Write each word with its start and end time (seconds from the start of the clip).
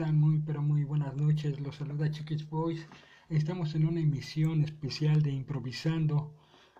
están? 0.00 0.18
Muy, 0.18 0.38
pero 0.38 0.62
muy 0.62 0.84
buenas 0.84 1.14
noches. 1.14 1.60
Los 1.60 1.76
saluda 1.76 2.10
Chiquis 2.10 2.48
Boys. 2.48 2.86
Estamos 3.28 3.74
en 3.74 3.86
una 3.86 4.00
emisión 4.00 4.62
especial 4.64 5.20
de 5.20 5.30
Improvisando. 5.30 6.34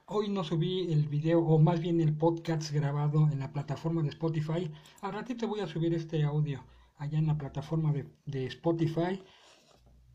Hoy 0.07 0.31
no 0.31 0.43
subí 0.43 0.91
el 0.91 1.07
video, 1.07 1.41
o 1.41 1.59
más 1.59 1.81
bien 1.81 2.01
el 2.01 2.17
podcast 2.17 2.73
grabado 2.73 3.29
en 3.31 3.41
la 3.41 3.53
plataforma 3.53 4.03
de 4.03 4.09
Spotify. 4.09 4.71
Al 5.03 5.13
ratito 5.13 5.49
voy 5.49 5.61
a 5.61 5.67
subir 5.67 5.93
este 5.93 6.23
audio 6.23 6.65
allá 6.97 7.19
en 7.19 7.27
la 7.27 7.37
plataforma 7.37 7.93
de, 7.93 8.07
de 8.25 8.47
Spotify. 8.47 9.23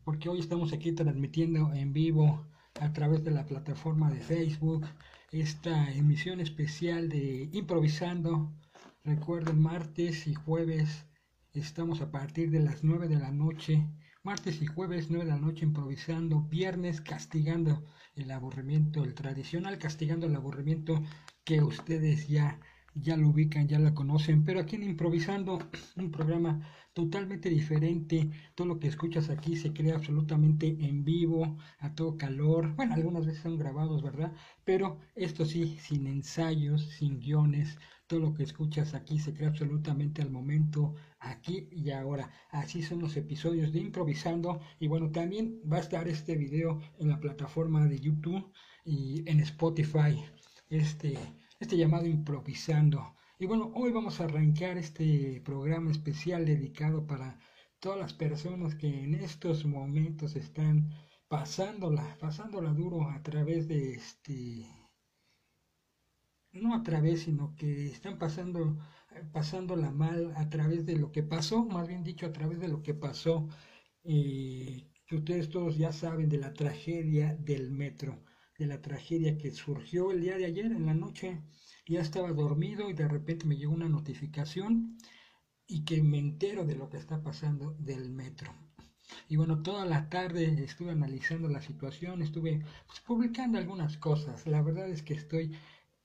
Porque 0.04 0.28
hoy 0.28 0.40
estamos 0.40 0.72
aquí 0.72 0.90
transmitiendo 0.90 1.72
en 1.74 1.92
vivo 1.92 2.44
a 2.80 2.92
través 2.92 3.22
de 3.22 3.30
la 3.30 3.46
plataforma 3.46 4.10
de 4.10 4.18
Facebook 4.18 4.84
esta 5.30 5.92
emisión 5.92 6.40
especial 6.40 7.08
de 7.08 7.50
Improvisando. 7.52 8.52
Recuerden, 9.04 9.62
martes 9.62 10.26
y 10.26 10.34
jueves 10.34 11.06
Estamos 11.56 12.02
a 12.02 12.10
partir 12.10 12.50
de 12.50 12.60
las 12.60 12.84
9 12.84 13.08
de 13.08 13.16
la 13.16 13.32
noche, 13.32 13.88
martes 14.22 14.60
y 14.60 14.66
jueves 14.66 15.06
9 15.08 15.24
de 15.24 15.30
la 15.30 15.38
noche 15.38 15.64
improvisando, 15.64 16.42
viernes 16.42 17.00
castigando 17.00 17.82
el 18.14 18.30
aburrimiento, 18.30 19.02
el 19.04 19.14
tradicional 19.14 19.78
castigando 19.78 20.26
el 20.26 20.36
aburrimiento 20.36 21.02
que 21.44 21.62
ustedes 21.62 22.28
ya 22.28 22.60
ya 22.98 23.16
lo 23.16 23.28
ubican, 23.28 23.68
ya 23.68 23.78
la 23.78 23.94
conocen, 23.94 24.44
pero 24.44 24.60
aquí 24.60 24.76
en 24.76 24.82
Improvisando, 24.84 25.58
un 25.96 26.10
programa 26.10 26.60
totalmente 26.94 27.50
diferente, 27.50 28.30
todo 28.54 28.66
lo 28.66 28.78
que 28.78 28.88
escuchas 28.88 29.28
aquí 29.28 29.56
se 29.56 29.72
crea 29.72 29.96
absolutamente 29.96 30.66
en 30.66 31.04
vivo, 31.04 31.58
a 31.78 31.94
todo 31.94 32.16
calor, 32.16 32.74
bueno, 32.74 32.94
algunas 32.94 33.26
veces 33.26 33.42
son 33.42 33.58
grabados, 33.58 34.02
¿verdad? 34.02 34.32
Pero 34.64 34.98
esto 35.14 35.44
sí, 35.44 35.76
sin 35.78 36.06
ensayos, 36.06 36.82
sin 36.90 37.20
guiones, 37.20 37.78
todo 38.06 38.20
lo 38.20 38.34
que 38.34 38.44
escuchas 38.44 38.94
aquí 38.94 39.18
se 39.18 39.34
crea 39.34 39.48
absolutamente 39.48 40.22
al 40.22 40.30
momento, 40.30 40.94
y 41.70 41.90
ahora. 41.90 42.30
Así 42.50 42.82
son 42.82 43.00
los 43.00 43.16
episodios 43.16 43.72
de 43.72 43.80
Improvisando. 43.80 44.60
Y 44.78 44.88
bueno, 44.88 45.10
también 45.10 45.60
va 45.70 45.78
a 45.78 45.80
estar 45.80 46.08
este 46.08 46.36
video 46.36 46.80
en 46.98 47.08
la 47.08 47.20
plataforma 47.20 47.86
de 47.86 48.00
YouTube 48.00 48.52
y 48.84 49.28
en 49.30 49.40
Spotify. 49.40 50.22
Este, 50.68 51.18
este 51.60 51.76
llamado 51.76 52.06
Improvisando. 52.06 53.16
Y 53.38 53.46
bueno, 53.46 53.72
hoy 53.74 53.92
vamos 53.92 54.20
a 54.20 54.24
arrancar 54.24 54.78
este 54.78 55.42
programa 55.44 55.90
especial 55.90 56.46
dedicado 56.46 57.06
para 57.06 57.38
todas 57.80 57.98
las 57.98 58.12
personas 58.12 58.74
que 58.74 59.04
en 59.04 59.14
estos 59.14 59.66
momentos 59.66 60.36
están 60.36 60.90
pasándola, 61.28 62.16
pasándola 62.20 62.72
duro 62.72 63.10
a 63.10 63.22
través 63.22 63.68
de 63.68 63.94
este 63.94 64.66
no 66.60 66.74
a 66.74 66.82
través, 66.82 67.22
sino 67.22 67.54
que 67.56 67.86
están 67.86 68.18
pasando, 68.18 68.76
pasándola 69.32 69.90
mal 69.90 70.32
a 70.36 70.48
través 70.48 70.86
de 70.86 70.96
lo 70.96 71.12
que 71.12 71.22
pasó, 71.22 71.64
más 71.64 71.88
bien 71.88 72.04
dicho, 72.04 72.26
a 72.26 72.32
través 72.32 72.60
de 72.60 72.68
lo 72.68 72.82
que 72.82 72.94
pasó, 72.94 73.48
eh, 74.04 74.88
que 75.06 75.16
ustedes 75.16 75.50
todos 75.50 75.76
ya 75.76 75.92
saben 75.92 76.28
de 76.28 76.38
la 76.38 76.54
tragedia 76.54 77.34
del 77.36 77.70
metro, 77.70 78.22
de 78.58 78.66
la 78.66 78.80
tragedia 78.82 79.38
que 79.38 79.52
surgió 79.52 80.10
el 80.10 80.22
día 80.22 80.36
de 80.36 80.46
ayer 80.46 80.66
en 80.66 80.86
la 80.86 80.94
noche. 80.94 81.42
Ya 81.86 82.00
estaba 82.00 82.32
dormido 82.32 82.90
y 82.90 82.94
de 82.94 83.06
repente 83.08 83.46
me 83.46 83.56
llegó 83.56 83.72
una 83.72 83.88
notificación 83.88 84.98
y 85.66 85.84
que 85.84 86.02
me 86.02 86.18
entero 86.18 86.64
de 86.64 86.76
lo 86.76 86.88
que 86.90 86.96
está 86.96 87.22
pasando 87.22 87.74
del 87.78 88.10
metro. 88.10 88.54
Y 89.28 89.36
bueno, 89.36 89.62
toda 89.62 89.84
la 89.86 90.08
tarde 90.08 90.64
estuve 90.64 90.90
analizando 90.90 91.48
la 91.48 91.62
situación, 91.62 92.22
estuve 92.22 92.64
pues, 92.86 93.00
publicando 93.00 93.58
algunas 93.58 93.96
cosas. 93.98 94.46
La 94.46 94.62
verdad 94.62 94.88
es 94.88 95.02
que 95.02 95.14
estoy 95.14 95.56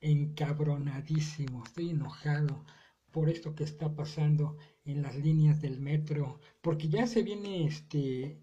encabronadísimo, 0.01 1.63
estoy 1.63 1.91
enojado 1.91 2.63
por 3.11 3.29
esto 3.29 3.55
que 3.55 3.63
está 3.63 3.93
pasando 3.95 4.57
en 4.85 5.01
las 5.01 5.15
líneas 5.15 5.61
del 5.61 5.79
metro, 5.79 6.39
porque 6.61 6.89
ya 6.89 7.07
se 7.07 7.23
viene 7.23 7.65
este 7.65 8.41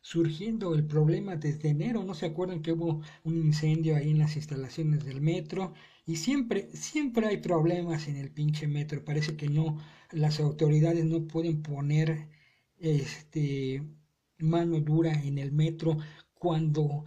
surgiendo 0.00 0.74
el 0.74 0.86
problema 0.86 1.36
desde 1.36 1.70
enero, 1.70 2.04
¿no 2.04 2.14
se 2.14 2.26
acuerdan 2.26 2.60
que 2.60 2.72
hubo 2.72 3.00
un 3.24 3.36
incendio 3.36 3.96
ahí 3.96 4.10
en 4.10 4.18
las 4.18 4.36
instalaciones 4.36 5.04
del 5.04 5.22
metro? 5.22 5.72
Y 6.04 6.16
siempre, 6.16 6.68
siempre 6.76 7.26
hay 7.26 7.38
problemas 7.38 8.06
en 8.08 8.16
el 8.16 8.30
pinche 8.30 8.66
metro, 8.68 9.02
parece 9.04 9.36
que 9.36 9.48
no, 9.48 9.78
las 10.12 10.40
autoridades 10.40 11.06
no 11.06 11.26
pueden 11.26 11.62
poner 11.62 12.28
este 12.78 13.82
mano 14.38 14.80
dura 14.80 15.12
en 15.22 15.38
el 15.38 15.52
metro 15.52 15.96
cuando 16.34 17.04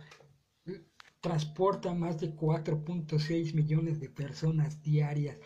transporta 1.21 1.93
más 1.93 2.19
de 2.19 2.35
4.6 2.35 3.53
millones 3.53 3.99
de 3.99 4.09
personas 4.09 4.81
diarias. 4.81 5.37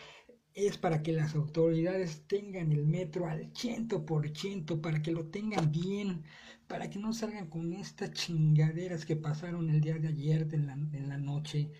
Es 0.54 0.78
para 0.78 1.02
que 1.02 1.12
las 1.12 1.34
autoridades 1.34 2.26
tengan 2.26 2.72
el 2.72 2.86
metro 2.86 3.26
al 3.26 3.50
ciento 3.54 4.06
por 4.06 4.28
ciento, 4.36 4.80
para 4.80 5.02
que 5.02 5.10
lo 5.10 5.26
tengan 5.26 5.72
bien, 5.72 6.24
para 6.66 6.88
que 6.90 6.98
no 6.98 7.12
salgan 7.12 7.48
con 7.48 7.72
estas 7.72 8.12
chingaderas 8.12 9.04
que 9.04 9.16
pasaron 9.16 9.68
el 9.70 9.80
día 9.80 9.98
de 9.98 10.08
ayer 10.08 10.48
en 10.52 10.66
la, 10.66 10.74
en 10.74 11.08
la 11.08 11.18
noche. 11.18 11.70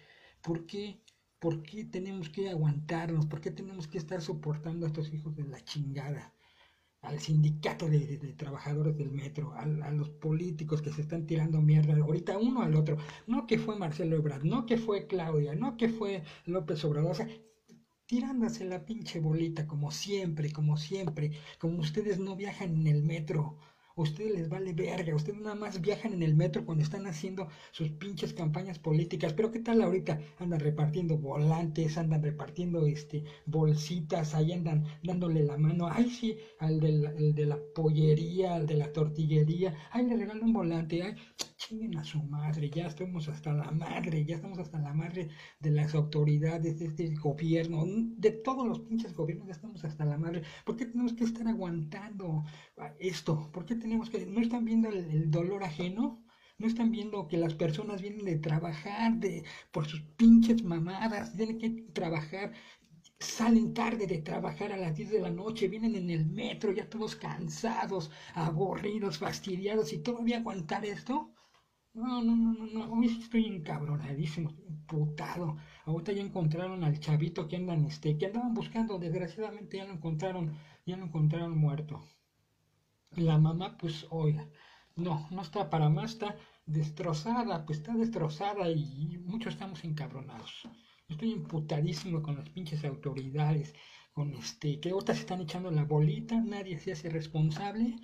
¿Por 0.42 0.66
qué? 0.66 1.00
¿Por 1.38 1.62
qué 1.62 1.84
tenemos 1.84 2.28
que 2.30 2.50
aguantarnos? 2.50 3.26
¿Por 3.26 3.40
qué 3.40 3.50
tenemos 3.50 3.88
que 3.88 3.98
estar 3.98 4.20
soportando 4.22 4.86
a 4.86 4.88
estos 4.88 5.12
hijos 5.12 5.34
de 5.36 5.44
la 5.44 5.62
chingada? 5.64 6.34
al 7.02 7.18
sindicato 7.18 7.88
de, 7.88 8.16
trabajadores 8.36 8.96
del 8.96 9.10
metro, 9.10 9.52
a, 9.54 9.66
los 9.66 10.08
políticos 10.10 10.82
que 10.82 10.92
se 10.92 11.02
están 11.02 11.26
tirando 11.26 11.60
mierda 11.60 11.96
ahorita 11.96 12.38
uno 12.38 12.62
al 12.62 12.76
otro. 12.76 12.96
No 13.26 13.46
que 13.46 13.58
fue 13.58 13.76
Marcelo 13.76 14.16
Ebrard, 14.16 14.44
no 14.44 14.66
que 14.66 14.78
fue 14.78 15.06
Claudia, 15.08 15.54
no 15.54 15.76
que 15.76 15.88
fue 15.88 16.22
López 16.46 16.84
Obrador. 16.84 17.10
O 17.10 17.14
sea, 17.14 17.28
tirándose 18.12 18.66
la 18.66 18.84
pinche 18.84 19.20
bolita 19.20 19.66
como 19.66 19.90
siempre, 19.90 20.52
como 20.52 20.76
siempre, 20.76 21.30
como 21.58 21.78
ustedes 21.78 22.18
no 22.18 22.36
viajan 22.36 22.76
en 22.76 22.86
el 22.86 23.02
metro, 23.02 23.56
ustedes 23.96 24.32
les 24.32 24.50
vale 24.50 24.74
verga, 24.74 25.14
ustedes 25.14 25.40
nada 25.40 25.54
más 25.54 25.80
viajan 25.80 26.12
en 26.12 26.22
el 26.22 26.34
metro 26.34 26.66
cuando 26.66 26.84
están 26.84 27.06
haciendo 27.06 27.48
sus 27.70 27.88
pinches 27.88 28.34
campañas 28.34 28.78
políticas, 28.78 29.32
pero 29.32 29.50
qué 29.50 29.60
tal 29.60 29.80
ahorita 29.80 30.20
andan 30.40 30.60
repartiendo 30.60 31.16
volantes, 31.16 31.96
andan 31.96 32.22
repartiendo 32.22 32.86
este 32.86 33.24
bolsitas, 33.46 34.34
ahí 34.34 34.52
andan 34.52 34.84
dándole 35.02 35.42
la 35.42 35.56
mano, 35.56 35.88
ay 35.90 36.10
sí, 36.10 36.36
al 36.58 36.80
de 36.80 37.32
de 37.32 37.46
la 37.46 37.58
pollería, 37.74 38.56
al 38.56 38.66
de 38.66 38.74
la 38.74 38.92
tortillería, 38.92 39.74
ay 39.90 40.04
le 40.04 40.18
regalo 40.18 40.44
un 40.44 40.52
volante, 40.52 41.02
ay 41.02 41.14
chinguen 41.62 41.96
a 41.96 42.04
su 42.04 42.20
madre, 42.24 42.70
ya 42.70 42.86
estamos 42.86 43.28
hasta 43.28 43.52
la 43.52 43.70
madre, 43.70 44.24
ya 44.24 44.36
estamos 44.36 44.58
hasta 44.58 44.78
la 44.80 44.92
madre 44.92 45.28
de 45.60 45.70
las 45.70 45.94
autoridades, 45.94 46.78
de 46.78 46.86
este 46.86 47.14
gobierno, 47.14 47.84
de 47.86 48.32
todos 48.32 48.66
los 48.66 48.80
pinches 48.80 49.14
gobiernos, 49.14 49.46
ya 49.46 49.52
estamos 49.52 49.84
hasta 49.84 50.04
la 50.04 50.18
madre, 50.18 50.42
¿por 50.64 50.76
qué 50.76 50.86
tenemos 50.86 51.12
que 51.12 51.24
estar 51.24 51.46
aguantando 51.46 52.44
esto? 52.98 53.50
¿Por 53.52 53.64
qué 53.64 53.76
tenemos 53.76 54.10
que, 54.10 54.26
no 54.26 54.40
están 54.40 54.64
viendo 54.64 54.88
el, 54.88 55.30
dolor 55.30 55.62
ajeno? 55.62 56.24
No 56.58 56.66
están 56.66 56.90
viendo 56.90 57.28
que 57.28 57.36
las 57.36 57.54
personas 57.54 58.02
vienen 58.02 58.24
de 58.24 58.38
trabajar 58.38 59.18
de, 59.18 59.44
por 59.70 59.86
sus 59.86 60.00
pinches 60.16 60.64
mamadas, 60.64 61.36
tienen 61.36 61.58
que 61.58 61.70
trabajar, 61.92 62.52
salen 63.20 63.72
tarde 63.72 64.06
de 64.06 64.18
trabajar 64.18 64.72
a 64.72 64.76
las 64.76 64.96
10 64.96 65.10
de 65.10 65.20
la 65.20 65.30
noche, 65.30 65.68
vienen 65.68 65.94
en 65.94 66.10
el 66.10 66.26
metro 66.26 66.72
ya 66.72 66.88
todos 66.88 67.14
cansados, 67.16 68.10
aburridos, 68.34 69.18
fastidiados 69.18 69.92
y 69.92 69.98
todavía 69.98 70.38
aguantar 70.38 70.84
esto. 70.84 71.31
No, 71.94 72.20
no, 72.22 72.36
no, 72.36 72.52
no, 72.52 72.66
no, 72.66 72.92
hoy 72.92 73.06
estoy 73.06 73.46
encabronadísimo, 73.46 74.50
putado. 74.86 75.56
Ahorita 75.86 76.12
ya 76.12 76.20
encontraron 76.20 76.84
al 76.84 77.00
chavito 77.00 77.48
que 77.48 77.56
andan, 77.56 77.86
este, 77.86 78.18
que 78.18 78.26
andaban 78.26 78.52
buscando, 78.52 78.98
desgraciadamente 78.98 79.78
ya 79.78 79.86
lo 79.86 79.94
encontraron, 79.94 80.54
ya 80.84 80.98
lo 80.98 81.04
encontraron 81.06 81.56
muerto. 81.56 82.02
La 83.16 83.38
mamá, 83.38 83.76
pues, 83.78 84.06
oiga, 84.10 84.48
no, 84.96 85.28
no 85.30 85.42
está 85.42 85.70
para 85.70 85.88
más, 85.88 86.10
está 86.14 86.36
destrozada, 86.66 87.64
pues 87.64 87.78
está 87.78 87.94
destrozada 87.94 88.68
y 88.70 89.18
muchos 89.24 89.52
estamos 89.54 89.84
encabronados. 89.84 90.68
Estoy 91.08 91.30
imputadísimo 91.30 92.22
con 92.22 92.34
las 92.36 92.50
pinches 92.50 92.84
autoridades, 92.84 93.72
con 94.12 94.34
este, 94.34 94.80
que 94.80 94.90
ahorita 94.90 95.14
se 95.14 95.20
están 95.20 95.42
echando 95.42 95.70
la 95.70 95.84
bolita, 95.84 96.40
nadie 96.40 96.76
se 96.80 96.90
hace 96.92 97.08
responsable. 97.08 97.96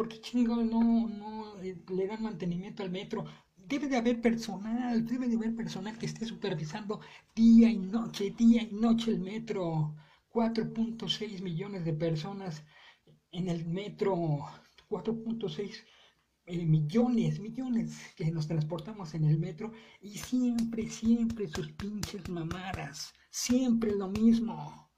Porque 0.00 0.22
chingo 0.22 0.56
no, 0.56 1.08
no 1.08 1.60
eh, 1.60 1.76
le 1.90 2.06
dan 2.06 2.22
mantenimiento 2.22 2.82
al 2.82 2.90
metro? 2.90 3.26
Debe 3.54 3.86
de 3.86 3.98
haber 3.98 4.18
personal, 4.22 5.06
debe 5.06 5.28
de 5.28 5.36
haber 5.36 5.54
personal 5.54 5.98
que 5.98 6.06
esté 6.06 6.24
supervisando 6.24 7.00
día 7.34 7.68
y 7.68 7.76
noche, 7.76 8.30
día 8.30 8.62
y 8.62 8.72
noche 8.72 9.10
el 9.10 9.20
metro. 9.20 9.94
4.6 10.32 11.42
millones 11.42 11.84
de 11.84 11.92
personas 11.92 12.64
en 13.30 13.50
el 13.50 13.66
metro 13.66 14.14
4.6 14.88 15.84
eh, 16.46 16.64
millones, 16.64 17.38
millones 17.38 17.98
que 18.16 18.30
nos 18.30 18.46
transportamos 18.46 19.12
en 19.12 19.24
el 19.24 19.38
metro 19.38 19.70
y 20.00 20.16
siempre, 20.16 20.88
siempre 20.88 21.46
sus 21.46 21.72
pinches 21.72 22.26
mamadas, 22.30 23.12
siempre 23.30 23.94
lo 23.94 24.08
mismo. 24.08 24.90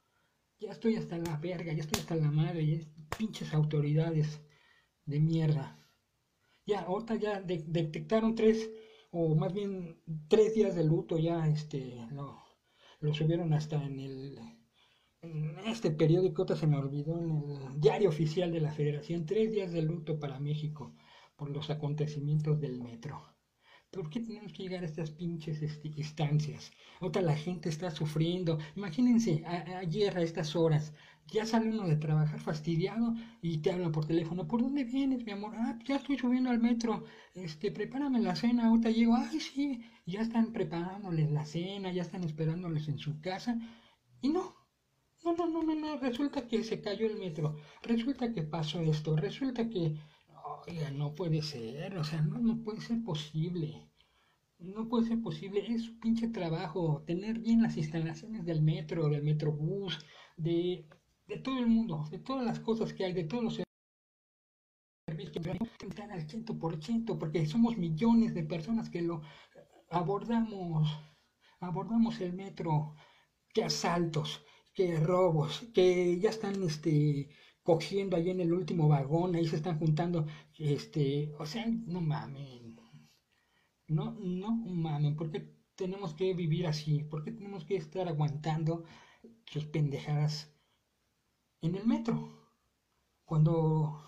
Ya 0.61 0.71
estoy 0.71 0.95
hasta 0.95 1.19
la 1.19 1.37
verga, 1.39 1.73
ya 1.73 1.81
estoy 1.81 2.03
hasta 2.03 2.15
la 2.15 2.31
madre, 2.31 2.87
pinches 3.19 3.53
autoridades 3.53 4.41
de 5.07 5.21
mierda. 5.21 5.79
Ya, 6.67 6.81
ahorita 6.83 7.17
ya 7.17 7.41
detectaron 7.41 8.35
tres, 8.35 8.71
o 9.11 9.35
más 9.35 9.53
bien 9.53 10.01
tres 10.29 10.55
días 10.55 10.75
de 10.77 10.85
luto, 10.85 11.19
ya 11.19 11.47
este, 11.49 12.07
lo, 12.13 12.43
lo 13.01 13.15
subieron 13.15 13.53
hasta 13.53 13.83
en 13.85 14.01
el 14.01 14.39
en 15.23 15.57
este 15.67 15.91
periódico, 15.93 16.45
se 16.57 16.67
me 16.67 16.77
olvidó, 16.77 17.19
en 17.21 17.31
el 17.31 17.81
diario 17.81 18.09
oficial 18.09 18.51
de 18.53 18.61
la 18.61 18.73
Federación, 18.73 19.25
tres 19.25 19.53
días 19.53 19.73
de 19.73 19.83
luto 19.83 20.19
para 20.19 20.41
México 20.41 20.95
por 21.37 21.49
los 21.51 21.71
acontecimientos 21.71 22.61
del 22.61 22.83
metro. 22.83 23.32
¿Por 23.93 24.09
qué 24.11 24.21
tenemos 24.21 24.53
que 24.53 24.63
llegar 24.63 24.83
a 24.83 24.87
estas 24.87 25.11
pinches 25.11 25.63
instancias? 25.85 26.73
Otra 27.01 27.21
la 27.23 27.37
gente 27.37 27.69
está 27.69 27.91
sufriendo. 27.91 28.59
Imagínense, 28.75 29.45
ayer 29.47 30.17
a 30.17 30.23
estas 30.23 30.57
horas, 30.57 30.95
ya 31.29 31.45
sale 31.45 31.69
uno 31.69 31.87
de 31.87 31.97
trabajar 31.97 32.41
fastidiado 32.41 33.15
y 33.43 33.59
te 33.59 33.71
habla 33.71 33.93
por 33.93 34.07
teléfono. 34.07 34.49
¿Por 34.49 34.63
dónde 34.63 34.85
vienes, 34.85 35.25
mi 35.27 35.33
amor? 35.33 35.55
Ah, 35.59 35.79
ya 35.85 35.97
estoy 35.97 36.17
subiendo 36.19 36.49
al 36.51 36.59
metro. 36.59 37.05
Este, 37.35 37.71
prepárame 37.71 38.21
la 38.21 38.35
cena. 38.35 38.69
Ahorita 38.69 38.91
llego. 38.91 39.15
Ay, 39.15 39.41
sí. 39.41 39.85
Ya 40.07 40.23
están 40.23 40.53
preparándoles 40.53 41.31
la 41.31 41.45
cena, 41.45 41.93
ya 41.93 42.03
están 42.03 42.25
esperándoles 42.25 42.89
en 42.89 42.99
su 42.99 43.21
casa. 43.21 43.59
Y 44.23 44.31
no. 44.31 44.55
No, 45.25 45.35
no, 45.37 45.47
no, 45.49 45.63
no, 45.63 45.75
no. 45.75 45.97
Resulta 45.99 46.49
que 46.49 46.65
se 46.65 46.81
cayó 46.81 47.07
el 47.07 47.19
metro. 47.19 47.57
Resulta 47.83 48.33
que 48.33 48.43
pasó 48.43 48.81
esto. 48.81 49.17
Resulta 49.17 49.69
que 49.69 49.97
Oiga, 50.67 50.91
no 50.91 51.15
puede 51.15 51.43
ser, 51.43 51.97
o 51.99 52.05
sea, 52.05 52.23
no, 52.23 52.39
no 52.39 52.63
puede 52.63 52.81
ser 52.81 53.03
posible. 53.05 53.91
No 54.59 54.89
puede 54.89 55.09
ser 55.09 55.21
posible, 55.21 55.61
es 55.75 55.89
un 55.89 56.01
pinche 56.01 56.29
trabajo 56.29 57.03
tener 57.07 57.39
bien 57.41 57.63
las 57.63 57.77
instalaciones 57.77 58.45
del 58.47 58.63
metro, 58.63 59.09
del 59.09 59.23
metrobús, 59.25 59.99
de, 60.37 60.87
de 61.27 61.39
todo 61.39 61.59
el 61.59 61.67
mundo, 61.67 62.05
de 62.11 62.19
todas 62.19 62.45
las 62.47 62.61
cosas 62.61 62.93
que 62.93 63.05
hay, 63.05 63.13
de 63.13 63.25
todos 63.25 63.45
los 63.45 63.61
servicios 65.07 65.69
que 65.79 65.87
están 65.87 66.11
al 66.13 66.29
ciento 66.29 66.59
por 66.59 66.83
ciento, 66.83 67.19
porque 67.19 67.47
somos 67.47 67.77
millones 67.77 68.35
de 68.35 68.45
personas 68.45 68.89
que 68.89 69.03
lo 69.03 69.23
abordamos, 69.91 70.89
abordamos 71.61 72.21
el 72.21 72.33
metro, 72.35 72.95
que 73.53 73.65
asaltos, 73.65 74.45
que 74.75 74.99
robos, 74.99 75.67
que 75.75 76.19
ya 76.21 76.31
están 76.31 76.63
este 76.63 77.29
cogiendo 77.63 78.17
ahí 78.17 78.31
en 78.31 78.41
el 78.41 78.53
último 78.53 78.89
vagón, 78.89 79.35
ahí 79.35 79.47
se 79.47 79.57
están 79.57 79.79
juntando, 79.79 80.27
este, 80.59 81.33
o 81.39 81.47
sea, 81.47 81.67
no 81.67 82.01
mamen, 82.01 82.77
no, 83.89 84.13
no 84.13 84.53
mamen, 84.53 85.17
¿por 85.17 85.31
qué 85.31 85.55
tenemos 85.77 86.15
que 86.15 86.35
vivir 86.35 86.67
así? 86.67 87.05
¿Por 87.05 87.25
qué 87.25 87.33
tenemos 87.33 87.65
que 87.65 87.77
estar 87.77 88.09
aguantando 88.09 88.85
sus 89.47 89.67
pendejadas 89.67 90.53
en 91.61 91.75
el 91.77 91.87
metro? 91.87 92.17
Cuando 93.25 94.03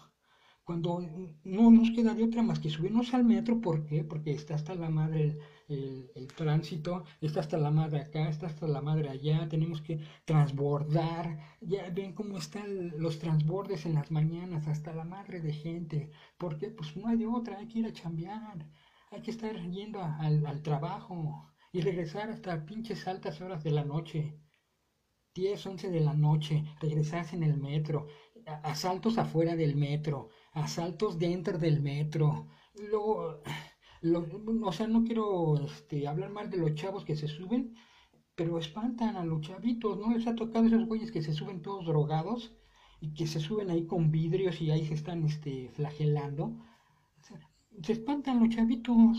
cuando 0.64 1.00
no 1.44 1.70
nos 1.70 1.90
queda 1.90 2.14
de 2.14 2.24
otra 2.24 2.42
más 2.42 2.58
que 2.58 2.70
subirnos 2.70 3.12
al 3.12 3.24
metro, 3.24 3.60
¿por 3.60 3.84
qué? 3.84 4.02
Porque 4.02 4.32
está 4.32 4.54
hasta 4.54 4.74
la 4.74 4.88
madre 4.88 5.38
el, 5.69 6.28
tránsito, 6.37 7.05
está 7.20 7.40
hasta 7.40 7.56
la 7.58 7.70
madre 7.70 8.00
acá, 8.00 8.28
está 8.28 8.46
hasta 8.46 8.66
la 8.66 8.81
madre 8.81 9.08
allá, 9.08 9.49
tenemos 9.49 9.81
que 9.81 10.00
transbordar, 10.25 11.56
ya 11.61 11.88
ven 11.90 12.12
cómo 12.14 12.38
están 12.38 12.99
los 12.99 13.19
transbordes 13.19 13.87
en 13.87 13.94
las 13.94 14.11
mañanas, 14.11 14.69
hasta 14.69 14.94
la 14.94 15.05
madre 15.05 15.40
de 15.40 15.52
gente, 15.52 16.11
¿por 16.38 16.58
qué? 16.58 16.69
Pues 16.70 16.96
no 16.96 17.08
hay 17.08 17.25
otra, 17.25 17.58
hay 17.58 17.69
que 17.69 17.81
ir 17.81 17.87
a 17.87 17.93
chambear, 17.93 18.66
hay 19.11 19.22
que 19.22 19.31
estar 19.31 19.55
yendo 19.70 20.02
al, 20.02 20.44
al 20.46 20.62
trabajo 20.62 21.50
y 21.72 21.81
regresar 21.81 22.31
hasta 22.31 22.64
pinches 22.67 23.06
altas 23.08 23.40
horas 23.40 23.64
de 23.64 23.70
la 23.70 23.84
noche. 23.84 24.38
10, 25.34 25.67
11 25.67 25.90
de 25.90 26.00
la 26.00 26.14
noche, 26.14 26.64
regresarse 26.81 27.34
en 27.34 27.43
el 27.43 27.56
metro, 27.56 28.06
asaltos 28.62 29.19
afuera 29.19 29.56
del 29.56 29.75
metro, 29.75 30.28
asaltos 30.52 31.19
dentro 31.19 31.58
del 31.58 31.81
metro. 31.82 32.46
Luego, 32.75 33.43
o 34.62 34.72
sea, 34.72 34.86
no 34.86 35.04
quiero 35.04 35.56
este, 35.64 36.06
hablar 36.06 36.30
mal 36.30 36.50
de 36.50 36.58
los 36.58 36.74
chavos 36.74 37.04
que 37.04 37.16
se 37.16 37.28
suben, 37.28 37.74
pero 38.34 38.58
espantan 38.58 39.16
a 39.16 39.24
los 39.24 39.40
chavitos. 39.40 39.98
¿No 39.98 40.12
les 40.12 40.26
ha 40.26 40.34
tocado 40.34 40.66
esos 40.66 40.86
güeyes 40.86 41.10
que 41.10 41.22
se 41.22 41.32
suben 41.32 41.62
todos 41.62 41.86
drogados 41.86 42.54
y 43.00 43.14
que 43.14 43.26
se 43.26 43.40
suben 43.40 43.70
ahí 43.70 43.86
con 43.86 44.10
vidrios 44.10 44.60
y 44.60 44.70
ahí 44.70 44.84
se 44.86 44.94
están 44.94 45.24
este, 45.24 45.70
flagelando? 45.70 46.56
se 47.82 47.92
espantan 47.92 48.40
los 48.40 48.50
chavitos. 48.50 49.18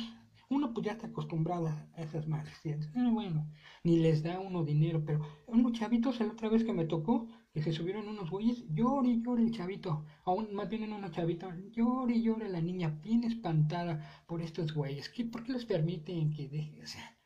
Uno 0.50 0.74
pues 0.74 0.86
ya 0.86 0.94
está 0.94 1.08
acostumbrado 1.08 1.68
a 1.68 2.02
esas 2.02 2.28
madres. 2.28 2.54
Ah, 2.96 3.10
bueno, 3.12 3.52
ni 3.84 3.98
les 4.00 4.22
da 4.24 4.40
uno 4.40 4.64
dinero, 4.64 5.04
pero 5.04 5.26
unos 5.48 5.74
chavitos 5.74 6.20
la 6.20 6.28
otra 6.28 6.50
vez 6.50 6.64
que 6.64 6.74
me 6.74 6.86
tocó, 6.86 7.28
que 7.56 7.64
se 7.64 7.72
subieron 7.72 8.10
unos 8.10 8.30
güeyes, 8.30 8.66
llore 8.68 9.08
y 9.12 9.22
llore 9.24 9.44
el 9.44 9.52
chavito, 9.52 10.06
aún 10.26 10.54
más 10.54 10.68
bien 10.70 10.84
en 10.84 10.92
una 10.92 11.10
chavita, 11.10 11.58
llore 11.72 12.16
y 12.16 12.24
llore 12.24 12.50
la 12.50 12.60
niña, 12.60 13.00
bien 13.02 13.24
espantada 13.24 14.26
por 14.28 14.42
estos 14.42 14.74
güeyes. 14.74 15.08
¿Qué, 15.08 15.24
¿Por 15.24 15.42
qué 15.46 15.54
les 15.54 15.64
permiten 15.66 16.34
que 16.34 16.50
dejen? 16.50 16.84
O 16.84 16.88
sea, 16.88 17.18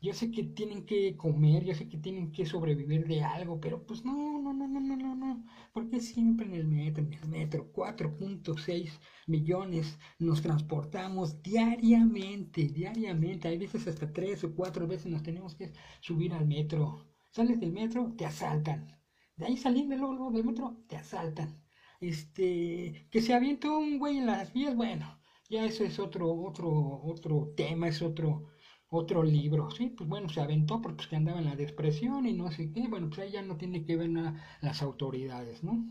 yo 0.00 0.12
sé 0.12 0.32
que 0.32 0.42
tienen 0.42 0.84
que 0.86 1.16
comer, 1.16 1.64
yo 1.64 1.74
sé 1.76 1.88
que 1.88 1.98
tienen 1.98 2.32
que 2.32 2.46
sobrevivir 2.46 3.06
de 3.06 3.22
algo, 3.22 3.60
pero 3.60 3.86
pues 3.86 4.04
no, 4.04 4.40
no, 4.42 4.52
no, 4.52 4.66
no, 4.66 4.80
no, 4.80 4.96
no, 4.96 5.14
no. 5.14 5.46
Porque 5.72 6.00
siempre 6.00 6.46
en 6.46 6.54
el 6.54 6.66
metro, 6.66 7.04
en 7.04 7.12
el 7.12 7.28
metro, 7.28 7.70
4.6 7.72 8.98
millones 9.28 9.98
nos 10.18 10.42
transportamos 10.42 11.40
diariamente, 11.44 12.62
diariamente. 12.66 13.46
Hay 13.46 13.58
veces 13.58 13.86
hasta 13.86 14.12
tres 14.12 14.42
o 14.42 14.52
cuatro 14.52 14.88
veces 14.88 15.06
nos 15.06 15.22
tenemos 15.22 15.54
que 15.54 15.72
subir 16.00 16.32
al 16.34 16.46
metro. 16.48 17.06
Sales 17.30 17.60
del 17.60 17.72
metro, 17.72 18.12
te 18.16 18.26
asaltan. 18.26 19.01
Ahí 19.44 19.56
saliendo 19.56 19.96
luego 19.96 20.30
del 20.30 20.44
metro, 20.44 20.76
te 20.88 20.96
asaltan. 20.96 21.62
Este, 22.00 23.08
que 23.10 23.20
se 23.20 23.34
avientó 23.34 23.78
un 23.78 23.98
güey 23.98 24.18
en 24.18 24.26
las 24.26 24.52
vías, 24.52 24.74
bueno, 24.74 25.20
ya 25.48 25.64
eso 25.64 25.84
es 25.84 25.98
otro, 25.98 26.32
otro, 26.32 26.70
otro 27.04 27.52
tema, 27.56 27.88
es 27.88 28.02
otro 28.02 28.52
otro 28.94 29.22
libro, 29.22 29.70
sí, 29.70 29.88
pues 29.88 30.06
bueno, 30.08 30.28
se 30.28 30.42
aventó 30.42 30.82
porque 30.82 31.06
que 31.08 31.16
andaba 31.16 31.38
en 31.38 31.46
la 31.46 31.56
depresión 31.56 32.26
y 32.26 32.34
no 32.34 32.50
sé 32.50 32.70
qué, 32.72 32.88
bueno, 32.88 33.08
pues 33.08 33.20
ahí 33.20 33.30
ya 33.32 33.42
no 33.42 33.56
tiene 33.56 33.84
que 33.86 33.96
ver 33.96 34.10
nada 34.10 34.58
las 34.60 34.82
autoridades, 34.82 35.64
¿no? 35.64 35.86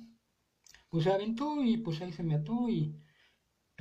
Pues 0.90 1.06
se 1.06 1.12
aventó 1.12 1.64
y 1.64 1.78
pues 1.78 2.00
ahí 2.02 2.14
se 2.14 2.22
me 2.22 2.36
ató 2.36 2.70
y 2.70 2.96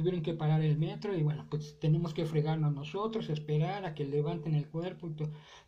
tuvieron 0.00 0.22
que 0.22 0.32
parar 0.32 0.62
el 0.62 0.78
metro 0.78 1.14
y 1.14 1.22
bueno, 1.22 1.46
pues 1.50 1.78
tenemos 1.78 2.14
que 2.14 2.24
fregarnos 2.24 2.72
nosotros, 2.72 3.28
esperar 3.28 3.84
a 3.84 3.94
que 3.94 4.06
levanten 4.06 4.54
el 4.54 4.66
cuerpo 4.68 5.08
y. 5.08 5.14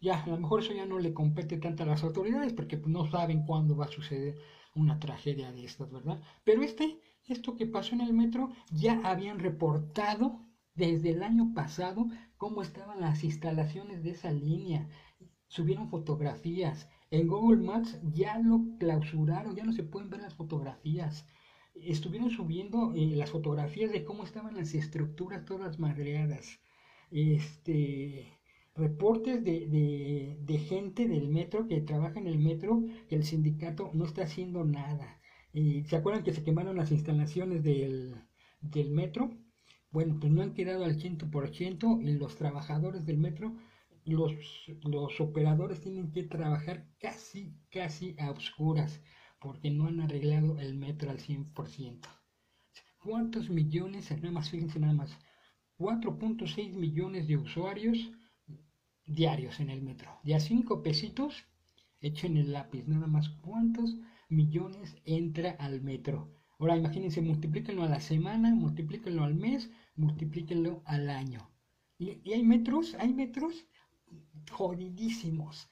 Ya, 0.01 0.23
a 0.23 0.27
lo 0.27 0.39
mejor 0.39 0.61
eso 0.61 0.73
ya 0.73 0.87
no 0.87 0.99
le 0.99 1.13
compete 1.13 1.59
tanto 1.59 1.83
a 1.83 1.87
las 1.87 2.03
autoridades 2.03 2.55
porque 2.55 2.79
pues, 2.79 2.91
no 2.91 3.11
saben 3.11 3.45
cuándo 3.45 3.77
va 3.77 3.85
a 3.85 3.89
suceder 3.89 4.39
una 4.75 4.99
tragedia 4.99 5.53
de 5.53 5.65
estas, 5.65 5.93
¿verdad? 5.93 6.19
Pero 6.45 6.63
este, 6.63 6.99
esto 7.29 7.57
que 7.57 7.67
pasó 7.67 7.95
en 7.95 8.01
el 8.01 8.15
metro, 8.15 8.51
ya 8.71 9.01
habían 9.05 9.39
reportado 9.39 10.41
desde 10.75 11.11
el 11.11 11.23
año 11.23 11.53
pasado 11.55 12.07
cómo 12.39 12.63
estaban 12.63 13.03
las 13.03 13.23
instalaciones 13.23 14.03
de 14.03 14.13
esa 14.13 14.33
línea. 14.33 14.89
Subieron 15.49 15.91
fotografías. 15.91 16.89
En 17.11 17.29
Google 17.29 17.63
Maps 17.63 18.01
ya 18.15 18.39
lo 18.39 18.63
clausuraron, 18.79 19.55
ya 19.55 19.65
no 19.65 19.73
se 19.73 19.83
pueden 19.83 20.09
ver 20.09 20.23
las 20.23 20.35
fotografías. 20.35 21.27
Estuvieron 21.75 22.31
subiendo 22.31 22.93
eh, 22.95 23.17
las 23.17 23.31
fotografías 23.31 23.93
de 23.93 24.05
cómo 24.05 24.25
estaban 24.25 24.57
las 24.57 24.75
estructuras 24.75 25.45
todas 25.45 25.79
madreadas. 25.79 26.61
Este, 27.11 28.27
reportes 28.75 29.45
de, 29.45 30.37
de, 30.41 30.59
gente 30.59 31.07
del 31.09 31.29
metro 31.29 31.67
que 31.67 31.81
trabaja 31.81 32.19
en 32.19 32.27
el 32.27 32.39
metro 32.39 32.83
que 33.09 33.17
el 33.17 33.25
sindicato 33.25 33.91
no 33.95 34.05
está 34.05 34.23
haciendo 34.23 34.65
nada. 34.65 35.21
y 35.53 35.85
¿Se 35.85 35.97
acuerdan 35.97 36.25
que 36.25 36.33
se 36.33 36.43
quemaron 36.45 36.77
las 36.77 36.91
instalaciones 36.91 37.63
del, 37.63 38.15
del 38.61 38.91
metro? 38.91 39.31
Bueno, 39.91 40.17
pues 40.19 40.33
no 40.33 40.43
han 40.43 40.55
quedado 40.55 40.85
al 40.85 40.97
100% 40.97 42.03
y 42.03 42.19
los 42.19 42.37
trabajadores 42.37 43.05
del 43.05 43.19
metro, 43.19 43.55
los, 44.05 44.33
los 44.85 45.21
operadores 45.21 45.81
tienen 45.81 46.11
que 46.11 46.25
trabajar 46.25 46.87
casi, 46.99 47.55
casi 47.71 48.17
a 48.19 48.31
oscuras 48.31 49.03
porque 49.43 49.71
no 49.71 49.87
han 49.89 50.01
arreglado 50.01 50.61
el 50.61 50.75
metro 50.75 51.11
al 51.11 51.19
100%. 51.19 52.01
¿Cuántos 53.03 53.51
millones, 53.51 54.11
nada 54.11 54.31
más 54.31 54.51
fíjense 54.51 54.79
nada 54.79 54.93
más, 54.93 55.19
4.6 55.79 56.73
millones 56.75 57.27
de 57.27 57.37
usuarios 57.37 58.13
diarios 59.05 59.61
en 59.61 59.71
el 59.71 59.83
metro. 59.83 60.21
De 60.23 60.35
a 60.35 60.41
5 60.41 60.83
pesitos, 60.83 61.45
echen 62.01 62.37
el 62.37 62.53
lápiz, 62.53 62.87
nada 62.87 63.07
más 63.07 63.29
cuántos 63.29 63.97
millones 64.29 64.97
entra 65.05 65.53
al 65.59 65.81
metro. 65.81 66.35
Ahora 66.59 66.77
imagínense, 66.77 67.21
multiplíquenlo 67.21 67.83
a 67.83 67.89
la 67.89 68.01
semana, 68.01 68.55
multiplíquenlo 68.55 69.25
al 69.25 69.35
mes, 69.35 69.71
multiplíquenlo 69.97 70.83
al 70.85 71.11
año. 71.11 71.51
Y, 71.99 72.33
hay 72.33 72.43
metros, 72.43 72.95
hay 72.99 73.13
metros 73.13 73.67
jodidísimos, 74.51 75.69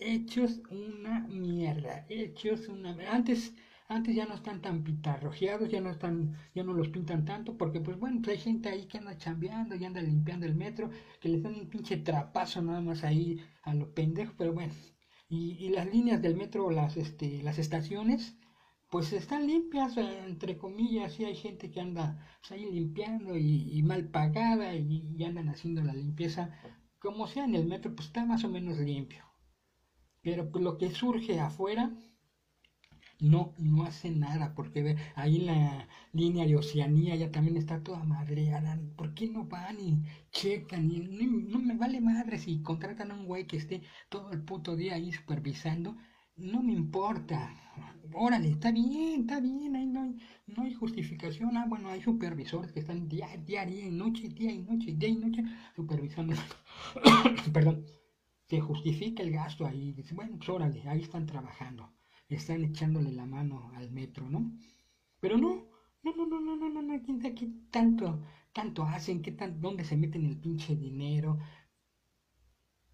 hechos 0.00 0.60
una 0.70 1.20
mierda, 1.28 2.06
hechos 2.08 2.68
una 2.68 2.96
antes 3.12 3.54
antes 3.88 4.14
ya 4.14 4.24
no 4.24 4.34
están 4.34 4.62
tan 4.62 4.84
pitarrojeados, 4.84 5.68
ya 5.68 5.80
no 5.80 5.90
están, 5.90 6.36
ya 6.54 6.62
no 6.62 6.72
los 6.74 6.88
pintan 6.90 7.24
tanto, 7.24 7.56
porque 7.58 7.80
pues 7.80 7.98
bueno, 7.98 8.20
pues 8.22 8.36
hay 8.36 8.42
gente 8.44 8.68
ahí 8.68 8.86
que 8.86 8.98
anda 8.98 9.18
chambeando 9.18 9.74
y 9.74 9.84
anda 9.84 10.00
limpiando 10.00 10.46
el 10.46 10.54
metro, 10.54 10.90
que 11.20 11.28
les 11.28 11.42
dan 11.42 11.56
un 11.56 11.68
pinche 11.68 11.96
trapazo 11.96 12.62
nada 12.62 12.80
más 12.80 13.02
ahí 13.02 13.40
a 13.62 13.74
los 13.74 13.88
pendejos, 13.88 14.34
pero 14.38 14.52
bueno, 14.52 14.72
y, 15.28 15.56
y 15.64 15.70
las 15.70 15.86
líneas 15.92 16.22
del 16.22 16.36
metro, 16.36 16.70
las 16.70 16.96
este, 16.96 17.42
las 17.42 17.58
estaciones, 17.58 18.36
pues 18.90 19.12
están 19.12 19.46
limpias, 19.46 19.96
eh, 19.96 20.24
entre 20.26 20.58
comillas, 20.58 21.18
y 21.20 21.24
hay 21.24 21.36
gente 21.36 21.70
que 21.70 21.80
anda 21.80 22.18
pues, 22.40 22.52
ahí 22.52 22.70
limpiando 22.70 23.36
y, 23.36 23.82
mal 23.84 24.08
pagada 24.08 24.74
y, 24.74 25.22
andan 25.24 25.48
haciendo 25.48 25.82
la 25.82 25.94
limpieza. 25.94 26.50
Como 26.98 27.26
sea 27.26 27.44
en 27.44 27.54
el 27.54 27.66
metro, 27.66 27.94
pues 27.94 28.08
está 28.08 28.24
más 28.26 28.44
o 28.44 28.48
menos 28.48 28.78
limpio. 28.78 29.24
Pero 30.22 30.50
pues, 30.50 30.64
lo 30.64 30.76
que 30.78 30.90
surge 30.90 31.40
afuera 31.40 31.92
no, 33.20 33.54
no 33.58 33.84
hace 33.84 34.10
nada, 34.10 34.54
porque 34.54 34.96
ahí 35.14 35.38
la 35.40 35.88
línea 36.12 36.46
de 36.46 36.56
Oceanía 36.56 37.14
ya 37.16 37.30
también 37.30 37.56
está 37.56 37.82
toda 37.82 38.02
madreada. 38.04 38.80
¿Por 38.96 39.14
qué 39.14 39.28
no 39.28 39.44
van 39.44 39.78
y 39.80 40.02
checan? 40.32 40.90
Y 40.90 41.00
no, 41.00 41.58
me 41.58 41.76
vale 41.76 42.00
madre 42.00 42.38
si 42.38 42.62
contratan 42.62 43.10
a 43.10 43.14
un 43.14 43.26
güey 43.26 43.46
que 43.46 43.56
esté 43.58 43.82
todo 44.08 44.32
el 44.32 44.42
puto 44.42 44.76
día 44.76 44.94
ahí 44.94 45.12
supervisando. 45.12 45.96
No 46.36 46.62
me 46.62 46.72
importa. 46.72 47.54
Órale, 48.14 48.48
está 48.50 48.72
bien, 48.72 49.20
está 49.20 49.40
bien, 49.40 49.76
ahí 49.76 49.86
no 49.86 50.02
hay, 50.02 50.16
no 50.46 50.62
hay 50.64 50.74
justificación. 50.74 51.56
Ah, 51.56 51.66
bueno, 51.68 51.88
hay 51.90 52.02
supervisores 52.02 52.72
que 52.72 52.80
están 52.80 53.08
día, 53.08 53.28
día, 53.46 53.64
día 53.66 53.86
y 53.86 53.90
noche, 53.90 54.28
día 54.28 54.50
y 54.52 54.58
noche, 54.62 54.94
día 54.96 55.08
y 55.10 55.16
noche 55.16 55.44
supervisando. 55.76 56.34
Perdón 57.52 57.99
se 58.50 58.60
justifica 58.60 59.22
el 59.22 59.30
gasto 59.30 59.64
ahí, 59.64 59.92
dice, 59.92 60.12
bueno, 60.12 60.36
pues 60.36 60.48
órale, 60.48 60.82
ahí 60.88 61.02
están 61.02 61.24
trabajando, 61.24 61.92
están 62.28 62.64
echándole 62.64 63.12
la 63.12 63.24
mano 63.24 63.70
al 63.76 63.92
metro, 63.92 64.28
¿no? 64.28 64.40
Pero 65.20 65.38
no, 65.38 65.68
no, 66.02 66.16
no, 66.16 66.26
no, 66.26 66.40
no, 66.40 66.68
no, 66.68 66.82
no, 66.82 67.02
quién 67.04 67.18
aquí, 67.24 67.28
aquí 67.28 67.46
tanto, 67.70 68.24
tanto 68.52 68.82
hacen, 68.82 69.22
qué 69.22 69.30
tan, 69.30 69.60
dónde 69.60 69.84
se 69.84 69.96
meten 69.96 70.26
el 70.26 70.36
pinche 70.40 70.74
dinero, 70.74 71.38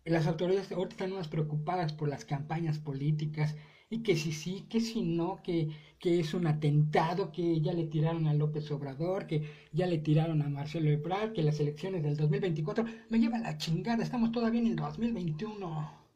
las 0.06 0.26
autoridades 0.26 0.72
ahorita 0.72 0.94
están 0.94 1.12
más 1.12 1.28
preocupadas 1.28 1.92
por 1.92 2.08
las 2.08 2.24
campañas 2.24 2.78
políticas 2.78 3.54
y 3.90 4.02
que 4.02 4.16
si 4.16 4.32
sí, 4.32 4.66
que 4.70 4.80
si 4.80 5.02
no, 5.02 5.42
que, 5.42 5.68
que 5.98 6.18
es 6.20 6.32
un 6.32 6.46
atentado, 6.46 7.30
que 7.30 7.60
ya 7.60 7.72
le 7.74 7.84
tiraron 7.84 8.26
a 8.26 8.32
López 8.34 8.70
Obrador, 8.70 9.26
que 9.26 9.68
ya 9.72 9.86
le 9.86 9.98
tiraron 9.98 10.40
a 10.42 10.48
Marcelo 10.48 10.90
Ebrard, 10.90 11.32
que 11.34 11.42
las 11.42 11.60
elecciones 11.60 12.02
del 12.02 12.16
2024 12.16 12.84
me 13.10 13.18
lleva 13.18 13.38
la 13.38 13.58
chingada, 13.58 14.02
estamos 14.02 14.32
todavía 14.32 14.60
en 14.60 14.68
el 14.68 14.76
2021. 14.76 16.06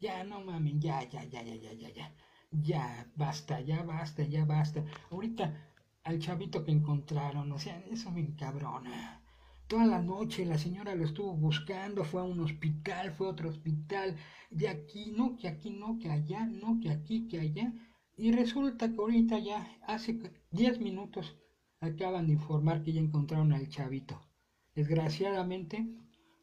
Ya, 0.00 0.24
no 0.24 0.40
mames, 0.44 0.74
ya, 0.80 1.08
ya, 1.08 1.24
ya, 1.24 1.42
ya, 1.42 1.54
ya, 1.54 1.72
ya, 1.72 1.90
ya 1.90 2.12
ya 2.52 3.06
basta, 3.16 3.60
ya 3.60 3.82
basta, 3.82 4.22
ya 4.24 4.44
basta. 4.44 4.84
Ahorita 5.10 5.44
al 6.04 6.18
chavito 6.18 6.64
que 6.64 6.72
encontraron, 6.72 7.50
o 7.52 7.58
sea, 7.58 7.78
eso 7.90 8.10
me 8.10 8.20
encabrona. 8.20 9.21
Toda 9.72 9.86
la 9.86 10.02
noche 10.02 10.44
la 10.44 10.58
señora 10.58 10.94
lo 10.94 11.06
estuvo 11.06 11.34
buscando, 11.34 12.04
fue 12.04 12.20
a 12.20 12.24
un 12.24 12.40
hospital, 12.40 13.10
fue 13.12 13.26
a 13.26 13.30
otro 13.30 13.48
hospital, 13.48 14.16
de 14.50 14.68
aquí 14.68 15.14
no, 15.16 15.34
que 15.38 15.48
aquí 15.48 15.70
no, 15.70 15.98
que 15.98 16.10
allá, 16.10 16.44
no, 16.44 16.78
que 16.78 16.90
aquí, 16.90 17.26
que 17.26 17.40
allá. 17.40 17.72
Y 18.18 18.32
resulta 18.32 18.92
que 18.92 18.98
ahorita 18.98 19.38
ya, 19.38 19.66
hace 19.86 20.20
10 20.50 20.78
minutos, 20.78 21.38
acaban 21.80 22.26
de 22.26 22.34
informar 22.34 22.82
que 22.82 22.92
ya 22.92 23.00
encontraron 23.00 23.54
al 23.54 23.70
chavito. 23.70 24.20
Desgraciadamente, 24.74 25.86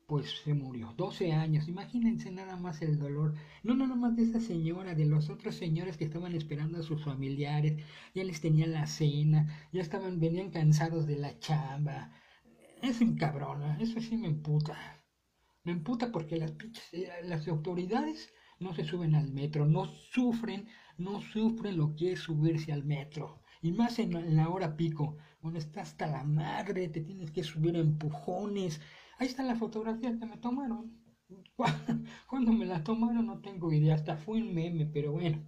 pues 0.07 0.41
se 0.43 0.55
murió. 0.55 0.95
12 0.97 1.31
años. 1.31 1.67
Imagínense 1.67 2.31
nada 2.31 2.55
más 2.55 2.81
el 2.81 2.97
dolor. 2.97 3.35
No, 3.61 3.75
nada 3.75 3.93
más 3.93 4.15
de 4.15 4.23
esa 4.23 4.39
señora, 4.39 4.95
de 4.95 5.05
los 5.05 5.29
otros 5.29 5.53
señores 5.53 5.97
que 5.97 6.05
estaban 6.05 6.33
esperando 6.33 6.79
a 6.79 6.81
sus 6.81 7.03
familiares. 7.03 7.77
Ya 8.15 8.23
les 8.23 8.41
tenían 8.41 8.71
la 8.71 8.87
cena, 8.87 9.69
ya 9.71 9.83
estaban, 9.83 10.19
venían 10.19 10.49
cansados 10.49 11.05
de 11.05 11.17
la 11.17 11.37
chamba. 11.37 12.11
Es 12.81 13.01
un 13.01 13.15
cabrón, 13.15 13.63
¿eh? 13.63 13.77
eso 13.81 13.99
sí 13.99 14.17
me 14.17 14.27
emputa. 14.27 14.75
Me 15.63 15.71
emputa 15.71 16.11
porque 16.11 16.37
las, 16.37 16.53
eh, 16.91 17.09
las 17.23 17.47
autoridades 17.47 18.31
no 18.59 18.73
se 18.73 18.83
suben 18.83 19.15
al 19.15 19.31
metro, 19.31 19.65
no 19.65 19.85
sufren, 19.85 20.67
no 20.97 21.21
sufren 21.21 21.77
lo 21.77 21.95
que 21.95 22.13
es 22.13 22.19
subirse 22.19 22.71
al 22.71 22.85
metro. 22.85 23.41
Y 23.61 23.71
más 23.71 23.99
en, 23.99 24.35
la 24.35 24.49
hora 24.49 24.77
pico, 24.77 25.17
donde 25.41 25.59
está 25.59 25.81
hasta 25.81 26.07
la 26.07 26.23
madre, 26.23 26.87
te 26.87 27.01
tienes 27.01 27.31
que 27.31 27.43
subir 27.43 27.75
a 27.75 27.79
empujones, 27.79 28.81
Ahí 29.19 29.27
está 29.27 29.43
la 29.43 29.57
fotografía 29.57 30.17
que 30.17 30.25
me 30.25 30.37
tomaron. 30.37 30.93
Cuando 32.29 32.53
me 32.53 32.65
la 32.65 32.85
tomaron 32.85 33.25
no 33.25 33.41
tengo 33.41 33.73
idea, 33.73 33.95
hasta 33.95 34.15
fue 34.15 34.37
un 34.41 34.53
meme, 34.53 34.85
pero 34.85 35.11
bueno, 35.11 35.43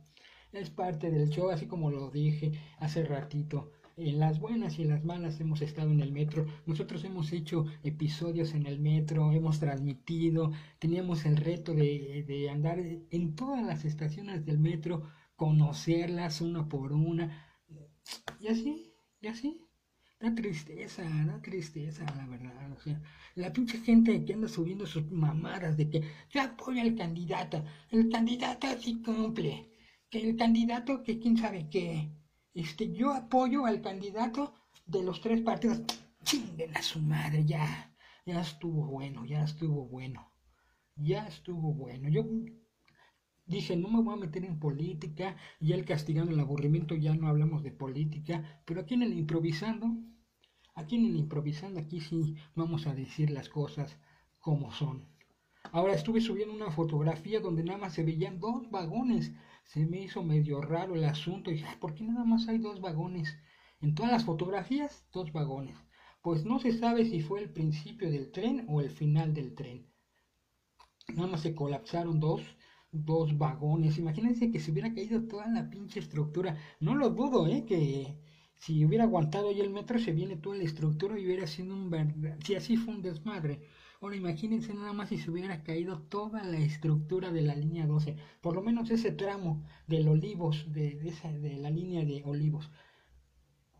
es 0.52 0.70
parte 0.70 1.10
del 1.10 1.30
show, 1.30 1.50
así 1.50 1.68
como 1.68 1.90
lo 1.90 2.12
dije 2.12 2.52
hace 2.80 3.06
ratito. 3.06 3.72
En 4.03 4.17
las 4.17 4.39
buenas 4.39 4.79
y 4.79 4.81
en 4.81 4.89
las 4.89 5.03
malas 5.03 5.39
hemos 5.41 5.62
estado 5.62 5.91
en 5.91 6.01
el 6.01 6.12
metro. 6.12 6.48
Nosotros 6.65 7.03
hemos 7.03 7.31
hecho 7.31 7.67
episodios 7.84 8.55
en 8.55 8.65
el 8.65 8.79
metro, 8.79 9.31
hemos 9.31 9.60
transmitido, 9.60 10.51
teníamos 10.79 11.24
el 11.25 11.38
reto 11.38 11.75
de, 11.75 12.25
de 12.27 12.50
andar 12.50 12.79
en 12.79 13.36
todas 13.36 13.63
las 13.63 13.86
estaciones 13.86 14.43
del 14.43 14.58
metro, 14.58 15.03
conocerlas 15.36 16.41
una 16.41 16.67
por 16.67 16.93
una. 16.93 17.46
Y 18.39 18.48
así, 18.48 18.91
y 19.22 19.27
así. 19.27 19.62
Da 20.20 20.34
tristeza, 20.34 21.03
da 21.03 21.39
tristeza, 21.39 22.03
la 22.17 22.25
verdad. 22.25 22.72
O 22.72 22.79
sea, 22.79 23.00
la 23.36 23.53
pinche 23.53 23.77
gente 23.77 24.25
que 24.25 24.34
anda 24.34 24.48
subiendo 24.48 24.88
sus 24.88 25.12
mamadas 25.12 25.77
de 25.77 25.91
que 25.91 26.01
yo 26.31 26.41
apoyo 26.41 26.81
al 26.81 26.96
candidato, 26.96 27.63
el 27.91 28.10
candidato 28.10 28.65
sí 28.79 29.00
cumple, 29.03 29.70
que 30.10 30.27
el 30.27 30.36
candidato 30.36 31.03
que 31.03 31.20
quién 31.20 31.38
sabe 31.38 31.70
qué, 31.70 32.10
este, 32.53 32.91
yo 32.91 33.13
apoyo 33.13 33.65
al 33.65 33.81
candidato 33.81 34.53
de 34.86 35.03
los 35.03 35.22
tres 35.22 35.41
partidos, 35.41 35.81
chinguen 36.24 36.75
a 36.75 36.81
su 36.81 37.00
madre, 37.00 37.46
ya, 37.46 37.93
ya 38.25 38.41
estuvo 38.41 38.86
bueno, 38.86 39.25
ya 39.25 39.43
estuvo 39.43 39.86
bueno, 39.86 40.31
ya 40.96 41.27
estuvo 41.27 41.74
bueno. 41.74 42.10
Yo 42.10 42.25
dije, 43.46 43.75
no 43.75 43.89
me 43.89 44.01
voy 44.01 44.13
a 44.13 44.25
meter 44.25 44.46
en 44.46 44.60
política, 44.60 45.36
y 45.60 45.74
él 45.74 45.86
castigando 45.86 46.31
el 46.31 46.39
aburrimiento, 46.39 46.96
ya 46.96 47.15
no 47.15 47.27
hablamos 47.27 47.63
de 47.63 47.72
política, 47.72 48.62
pero 48.65 48.81
aquí 48.81 48.93
en 48.93 49.03
el 49.03 49.13
improvisando, 49.13 49.98
Aquí 50.74 50.96
en 50.96 51.05
el 51.05 51.17
improvisando, 51.17 51.79
aquí 51.79 52.00
sí 52.00 52.36
vamos 52.55 52.88
a 52.88 52.96
decir 52.96 53.29
las 53.29 53.50
cosas 53.50 53.98
como 54.39 54.72
son. 54.72 55.05
Ahora 55.72 55.93
estuve 55.93 56.22
subiendo 56.22 56.55
una 56.55 56.72
fotografía 56.72 57.39
donde 57.39 57.63
nada 57.63 57.77
más 57.77 57.93
se 57.93 58.03
veían 58.03 58.39
dos 58.39 58.70
vagones. 58.72 59.31
Se 59.63 59.86
me 59.86 60.01
hizo 60.01 60.24
medio 60.24 60.62
raro 60.62 60.96
el 60.96 61.06
asunto 61.06 61.50
y 61.50 61.56
dije, 61.56 61.77
¿por 61.80 61.94
qué 61.96 62.03
nada 62.03 62.25
más 62.25 62.48
hay 62.48 62.58
dos 62.58 62.82
vagones? 62.82 63.36
En 63.82 63.96
todas 63.96 64.12
las 64.12 64.25
fotografías, 64.25 65.06
dos 65.12 65.32
vagones. 65.32 65.77
Pues 66.22 66.46
no 66.46 66.60
se 66.60 66.72
sabe 66.72 67.06
si 67.06 67.22
fue 67.22 67.41
el 67.41 67.51
principio 67.51 68.12
del 68.12 68.32
tren 68.32 68.65
o 68.70 68.82
el 68.82 68.91
final 68.91 69.34
del 69.34 69.56
tren. 69.56 69.88
Nada 71.15 71.27
más 71.27 71.41
se 71.41 71.56
colapsaron 71.56 72.20
dos, 72.20 72.41
dos 72.91 73.38
vagones. 73.38 73.98
Imagínense 73.98 74.51
que 74.51 74.60
se 74.60 74.72
hubiera 74.72 74.94
caído 74.94 75.27
toda 75.27 75.48
la 75.48 75.70
pinche 75.70 76.00
estructura. 76.00 76.58
No 76.80 76.96
lo 76.96 77.10
dudo, 77.10 77.48
¿eh? 77.48 77.65
Que 77.65 78.18
si 78.58 78.86
hubiera 78.86 79.06
aguantado 79.06 79.50
ahí 79.50 79.60
el 79.62 79.72
metro, 79.72 79.98
se 80.00 80.12
viene 80.12 80.38
toda 80.38 80.58
la 80.58 80.63
estructura 80.63 81.20
y 81.20 81.25
hubiera 81.25 81.48
sido 81.48 81.74
un. 81.74 81.91
Si 82.46 82.56
así 82.56 82.77
fue 82.77 82.94
un 82.94 83.01
desmadre. 83.01 83.62
Ahora 84.01 84.17
imagínense 84.17 84.74
nada 84.74 84.91
más 84.91 85.08
si 85.10 85.17
se 85.17 85.31
hubiera 85.31 85.63
caído 85.63 86.01
toda 86.01 86.43
la 86.43 86.58
estructura 86.58 87.31
de 87.31 87.41
la 87.41 87.55
línea 87.55 87.86
12. 87.88 88.17
Por 88.41 88.55
lo 88.55 88.62
menos 88.62 88.89
ese 88.89 89.12
tramo 89.12 89.63
del 89.88 90.10
Olivos, 90.10 90.74
de, 90.74 91.00
esa, 91.08 91.31
de 91.31 91.55
la 91.58 91.70
línea 91.70 92.03
de 92.03 92.22
Olivos. 92.25 92.70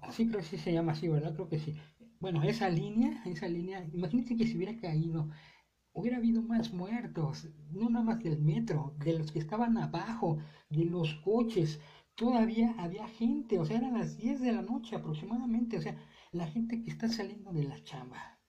Así 0.02 0.28
creo 0.28 0.40
que 0.42 0.46
sí 0.46 0.58
se 0.58 0.74
llama 0.74 0.92
así, 0.92 1.08
¿verdad? 1.08 1.34
Creo 1.34 1.50
que 1.50 1.58
sí. 1.60 1.76
Bueno, 2.20 2.44
esa 2.44 2.70
línea, 2.70 3.24
esa 3.26 3.48
línea, 3.48 3.84
imagínense 3.94 4.38
que 4.38 4.46
si 4.46 4.56
hubiera 4.58 4.80
caído, 4.80 5.30
hubiera 5.94 6.18
habido 6.18 6.42
más 6.44 6.74
muertos, 6.74 7.50
no 7.72 7.90
nada 7.90 8.06
más 8.06 8.20
del 8.24 8.40
metro, 8.40 8.96
de 9.00 9.18
los 9.18 9.32
que 9.32 9.40
estaban 9.40 9.78
abajo, 9.78 10.40
de 10.70 10.86
los 10.86 11.16
coches, 11.16 11.80
todavía 12.16 12.76
había 12.78 13.08
gente, 13.08 13.60
o 13.60 13.66
sea, 13.66 13.78
eran 13.78 13.98
las 13.98 14.18
10 14.18 14.42
de 14.42 14.52
la 14.54 14.62
noche 14.62 14.96
aproximadamente, 14.96 15.78
o 15.78 15.82
sea, 15.82 15.98
la 16.32 16.48
gente 16.48 16.84
que 16.84 16.92
está 16.92 17.10
saliendo 17.10 17.54
de 17.54 17.64
la 17.64 17.84
chamba. 17.84 18.41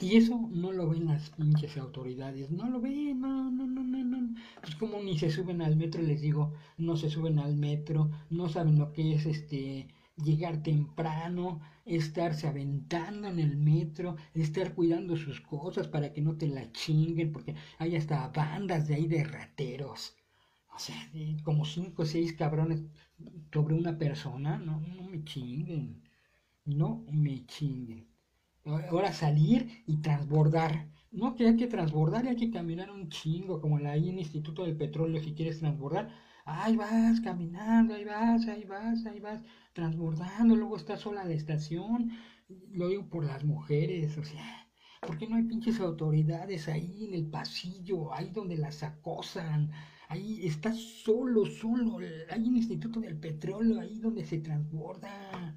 Y 0.00 0.16
eso 0.16 0.48
no 0.52 0.72
lo 0.72 0.88
ven 0.88 1.06
las 1.06 1.30
pinches 1.30 1.76
autoridades, 1.76 2.50
no 2.50 2.68
lo 2.70 2.80
ven, 2.80 3.20
no, 3.20 3.50
no, 3.50 3.66
no, 3.66 3.82
no, 3.82 4.04
no. 4.04 4.34
Pues 4.62 4.74
como 4.76 5.02
ni 5.02 5.18
se 5.18 5.30
suben 5.30 5.60
al 5.62 5.76
metro, 5.76 6.02
les 6.02 6.20
digo, 6.22 6.52
no 6.78 6.96
se 6.96 7.10
suben 7.10 7.38
al 7.38 7.56
metro, 7.56 8.10
no 8.30 8.48
saben 8.48 8.78
lo 8.78 8.92
que 8.92 9.14
es 9.14 9.26
este 9.26 9.88
llegar 10.16 10.62
temprano, 10.62 11.60
estarse 11.84 12.46
aventando 12.48 13.28
en 13.28 13.38
el 13.38 13.56
metro, 13.56 14.16
estar 14.34 14.74
cuidando 14.74 15.16
sus 15.16 15.40
cosas 15.40 15.88
para 15.88 16.12
que 16.12 16.22
no 16.22 16.36
te 16.36 16.48
la 16.48 16.70
chinguen, 16.72 17.32
porque 17.32 17.54
hay 17.78 17.96
hasta 17.96 18.28
bandas 18.28 18.86
de 18.88 18.94
ahí 18.94 19.06
de 19.06 19.24
rateros 19.24 20.14
o 20.76 20.78
sea, 20.78 21.00
como 21.46 21.64
cinco 21.64 22.02
o 22.02 22.06
seis 22.06 22.32
cabrones 22.34 22.80
sobre 23.52 23.74
una 23.74 23.96
persona, 23.98 24.58
no, 24.58 24.74
no 24.80 25.02
me 25.10 25.24
chinguen, 25.24 26.02
no 26.66 27.04
me 27.10 27.46
chinguen. 27.46 28.06
Ahora 28.66 29.12
salir 29.12 29.84
y 29.86 29.98
transbordar. 29.98 30.88
No 31.12 31.36
que 31.36 31.46
hay 31.46 31.56
que 31.56 31.68
transbordar 31.68 32.24
y 32.24 32.28
hay 32.28 32.36
que 32.36 32.50
caminar 32.50 32.90
un 32.90 33.08
chingo, 33.08 33.60
como 33.60 33.78
la 33.78 33.92
ahí 33.92 34.08
en 34.08 34.18
Instituto 34.18 34.64
del 34.64 34.76
Petróleo, 34.76 35.22
si 35.22 35.34
quieres 35.34 35.60
transbordar. 35.60 36.10
Ahí 36.44 36.76
vas 36.76 37.20
caminando, 37.20 37.94
ahí 37.94 38.04
vas, 38.04 38.46
ahí 38.48 38.64
vas, 38.64 39.06
ahí 39.06 39.20
vas, 39.20 39.42
transbordando, 39.72 40.56
luego 40.56 40.76
está 40.76 40.96
sola 40.96 41.24
la 41.24 41.32
estación. 41.32 42.10
Lo 42.72 42.88
digo 42.88 43.08
por 43.08 43.24
las 43.24 43.44
mujeres, 43.44 44.18
o 44.18 44.24
sea, 44.24 44.68
¿por 45.00 45.16
qué 45.16 45.28
no 45.28 45.36
hay 45.36 45.44
pinches 45.44 45.80
autoridades 45.80 46.68
ahí 46.68 47.04
en 47.04 47.14
el 47.14 47.26
pasillo, 47.30 48.12
ahí 48.12 48.30
donde 48.30 48.56
las 48.56 48.82
acosan? 48.82 49.70
Ahí 50.08 50.44
está 50.44 50.72
solo, 50.72 51.46
solo. 51.46 51.98
Hay 52.30 52.48
un 52.48 52.56
instituto 52.56 53.00
del 53.00 53.18
petróleo 53.18 53.80
ahí 53.80 53.98
donde 54.00 54.24
se 54.24 54.38
transborda. 54.38 55.56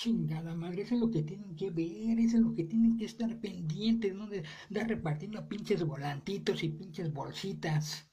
Chingada 0.00 0.54
madre, 0.54 0.82
eso 0.82 0.94
es 0.94 1.00
lo 1.00 1.10
que 1.10 1.22
tienen 1.22 1.54
que 1.54 1.70
ver, 1.70 2.18
eso 2.18 2.36
es 2.38 2.42
lo 2.42 2.54
que 2.54 2.64
tienen 2.64 2.96
que 2.96 3.04
estar 3.04 3.38
pendientes, 3.38 4.14
¿no? 4.14 4.26
De 4.28 4.42
dar 4.70 4.88
repartiendo 4.88 5.46
pinches 5.46 5.84
volantitos 5.84 6.64
y 6.64 6.70
pinches 6.70 7.12
bolsitas. 7.12 8.10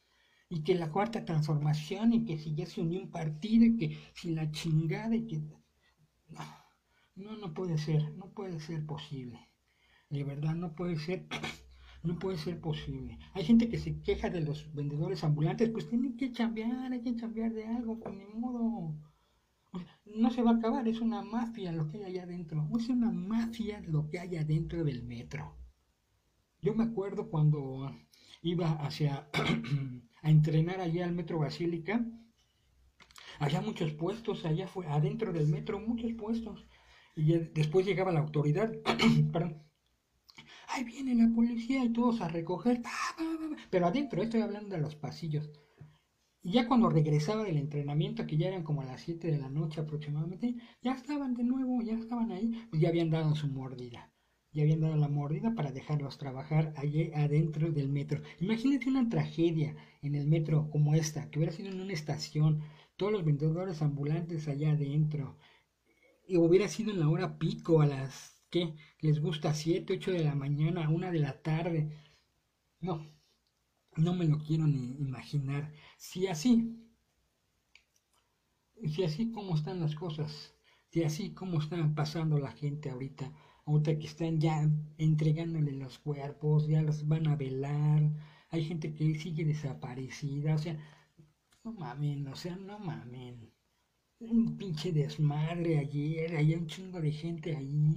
y 0.50 0.64
que 0.64 0.76
la 0.76 0.92
cuarta 0.92 1.26
transformación 1.26 2.14
y 2.14 2.26
que 2.26 2.38
si 2.38 2.56
ya 2.56 2.66
se 2.66 2.82
unió 2.82 3.02
un 3.02 3.12
partido 3.12 3.66
y 3.66 3.78
que 3.78 3.98
si 4.14 4.32
la 4.32 4.52
chingada 4.52 5.16
y 5.16 5.28
que... 5.28 5.42
No, 7.16 7.36
no, 7.38 7.54
puede 7.54 7.78
ser, 7.78 8.16
no 8.16 8.32
puede 8.34 8.60
ser 8.60 8.86
posible. 8.86 9.40
De 10.10 10.24
verdad, 10.24 10.56
no 10.56 10.76
puede 10.76 10.98
ser, 10.98 11.28
no 12.04 12.20
puede 12.20 12.38
ser 12.38 12.60
posible. 12.62 13.18
Hay 13.34 13.44
gente 13.46 13.70
que 13.70 13.78
se 13.78 14.02
queja 14.02 14.30
de 14.30 14.42
los 14.42 14.74
vendedores 14.74 15.24
ambulantes, 15.24 15.70
pues 15.70 15.90
tienen 15.90 16.18
que 16.18 16.32
cambiar, 16.32 16.92
hay 16.92 17.02
que 17.02 17.16
cambiar 17.16 17.54
de 17.54 17.66
algo, 17.66 18.00
con 18.00 18.18
pues 18.18 18.28
ni 18.30 18.40
modo. 18.40 18.96
No 20.06 20.32
se 20.32 20.42
va 20.42 20.52
a 20.52 20.56
acabar, 20.56 20.88
es 20.88 21.02
una 21.02 21.22
mafia 21.22 21.72
lo 21.72 21.88
que 21.88 21.98
hay 21.98 22.04
allá 22.06 22.24
adentro. 22.24 22.68
Es 22.78 22.90
una 22.90 23.12
mafia 23.12 23.82
lo 23.88 24.08
que 24.10 24.20
hay 24.20 24.38
adentro 24.38 24.84
del 24.84 25.04
metro. 25.04 25.56
Yo 26.62 26.74
me 26.74 26.84
acuerdo 26.84 27.30
cuando 27.30 27.92
iba 28.42 28.72
hacia 28.84 29.30
a 30.22 30.30
entrenar 30.30 30.80
allá 30.82 31.06
al 31.06 31.14
Metro 31.14 31.40
Basílica, 31.40 32.06
había 33.40 33.62
muchos 33.62 33.94
puestos, 33.94 34.46
allá 34.46 34.68
fue, 34.68 34.88
adentro 34.88 35.32
del 35.32 35.48
metro, 35.48 35.80
muchos 35.80 36.14
puestos. 36.14 36.66
Y 37.16 37.34
después 37.34 37.86
llegaba 37.86 38.12
la 38.12 38.20
autoridad, 38.20 38.72
ahí 40.70 40.84
viene 40.84 41.16
la 41.16 41.34
policía 41.34 41.84
y 41.84 41.94
todos 41.94 42.22
a 42.22 42.28
recoger, 42.28 42.82
pero 43.70 43.88
adentro, 43.88 44.22
estoy 44.22 44.42
hablando 44.42 44.76
de 44.76 44.82
los 44.82 44.96
pasillos. 44.96 45.50
Y 46.48 46.54
ya 46.54 46.68
cuando 46.68 46.90
regresaba 46.90 47.44
del 47.44 47.58
entrenamiento, 47.58 48.26
que 48.26 48.38
ya 48.38 48.48
eran 48.48 48.64
como 48.64 48.82
a 48.82 48.86
las 48.86 49.02
7 49.02 49.30
de 49.30 49.38
la 49.38 49.50
noche 49.50 49.82
aproximadamente, 49.82 50.56
ya 50.82 50.94
estaban 50.94 51.34
de 51.34 51.44
nuevo, 51.44 51.82
ya 51.82 51.96
estaban 51.96 52.32
ahí, 52.32 52.52
pues 52.70 52.82
ya 52.82 52.90
habían 52.90 53.10
dado 53.10 53.36
su 53.36 53.48
mordida 53.50 54.12
ya 54.54 54.64
habían 54.64 54.80
dado 54.82 54.96
la 54.96 55.08
mordida 55.08 55.54
para 55.54 55.72
dejarlos 55.72 56.18
trabajar 56.18 56.74
allí 56.78 57.12
adentro 57.14 57.72
del 57.72 57.90
metro. 57.90 58.22
Imagínate 58.40 58.90
una 58.90 59.08
tragedia 59.08 59.76
en 60.02 60.16
el 60.16 60.26
metro 60.26 60.70
como 60.72 60.96
esta, 60.96 61.30
que 61.30 61.38
hubiera 61.38 61.54
sido 61.54 61.70
en 61.70 61.82
una 61.82 61.94
estación, 61.94 62.64
todos 62.96 63.12
los 63.12 63.26
vendedores 63.26 63.84
ambulantes 63.84 64.48
allá 64.48 64.72
adentro, 64.72 65.38
y 66.28 66.38
hubiera 66.38 66.68
sido 66.70 66.92
en 66.92 67.00
la 67.02 67.10
hora 67.10 67.38
pico, 67.38 67.82
a 67.82 67.86
las 67.86 68.42
que 68.50 68.74
les 69.00 69.22
gusta 69.22 69.54
7, 69.54 69.94
8 69.94 70.12
de 70.12 70.24
la 70.24 70.34
mañana, 70.34 70.90
1 70.90 71.12
de 71.12 71.20
la 71.20 71.42
tarde. 71.42 71.92
No, 72.80 73.06
no 73.98 74.14
me 74.14 74.26
lo 74.26 74.38
quiero 74.40 74.68
ni 74.68 74.96
imaginar. 75.00 75.72
Si 75.98 76.28
así, 76.28 76.78
si 78.86 79.04
así 79.04 79.32
como 79.32 79.56
están 79.56 79.80
las 79.80 79.96
cosas, 79.96 80.54
si 80.92 81.04
así 81.04 81.34
como 81.34 81.60
están 81.60 81.96
pasando 81.96 82.38
la 82.40 82.52
gente 82.52 82.90
ahorita, 82.90 83.32
ahorita 83.66 84.00
que 84.00 84.08
están 84.08 84.40
ya 84.40 84.70
entregándole 84.98 85.74
los 85.74 86.00
cuerpos, 86.00 86.68
ya 86.68 86.82
los 86.82 87.08
van 87.08 87.28
a 87.28 87.36
velar, 87.36 88.12
hay 88.50 88.64
gente 88.66 88.94
que 88.94 89.16
sigue 89.16 89.46
desaparecida, 89.46 90.56
o 90.56 90.58
sea, 90.58 90.78
no 91.64 91.74
mamen, 91.74 92.28
o 92.28 92.36
sea, 92.36 92.56
no 92.56 92.80
mamen. 92.80 93.52
Un 94.20 94.58
pinche 94.58 94.92
desmadre 94.92 95.78
ayer, 95.80 96.36
hay 96.36 96.54
un 96.56 96.68
chingo 96.68 97.02
de 97.02 97.12
gente 97.12 97.56
ahí. 97.56 97.96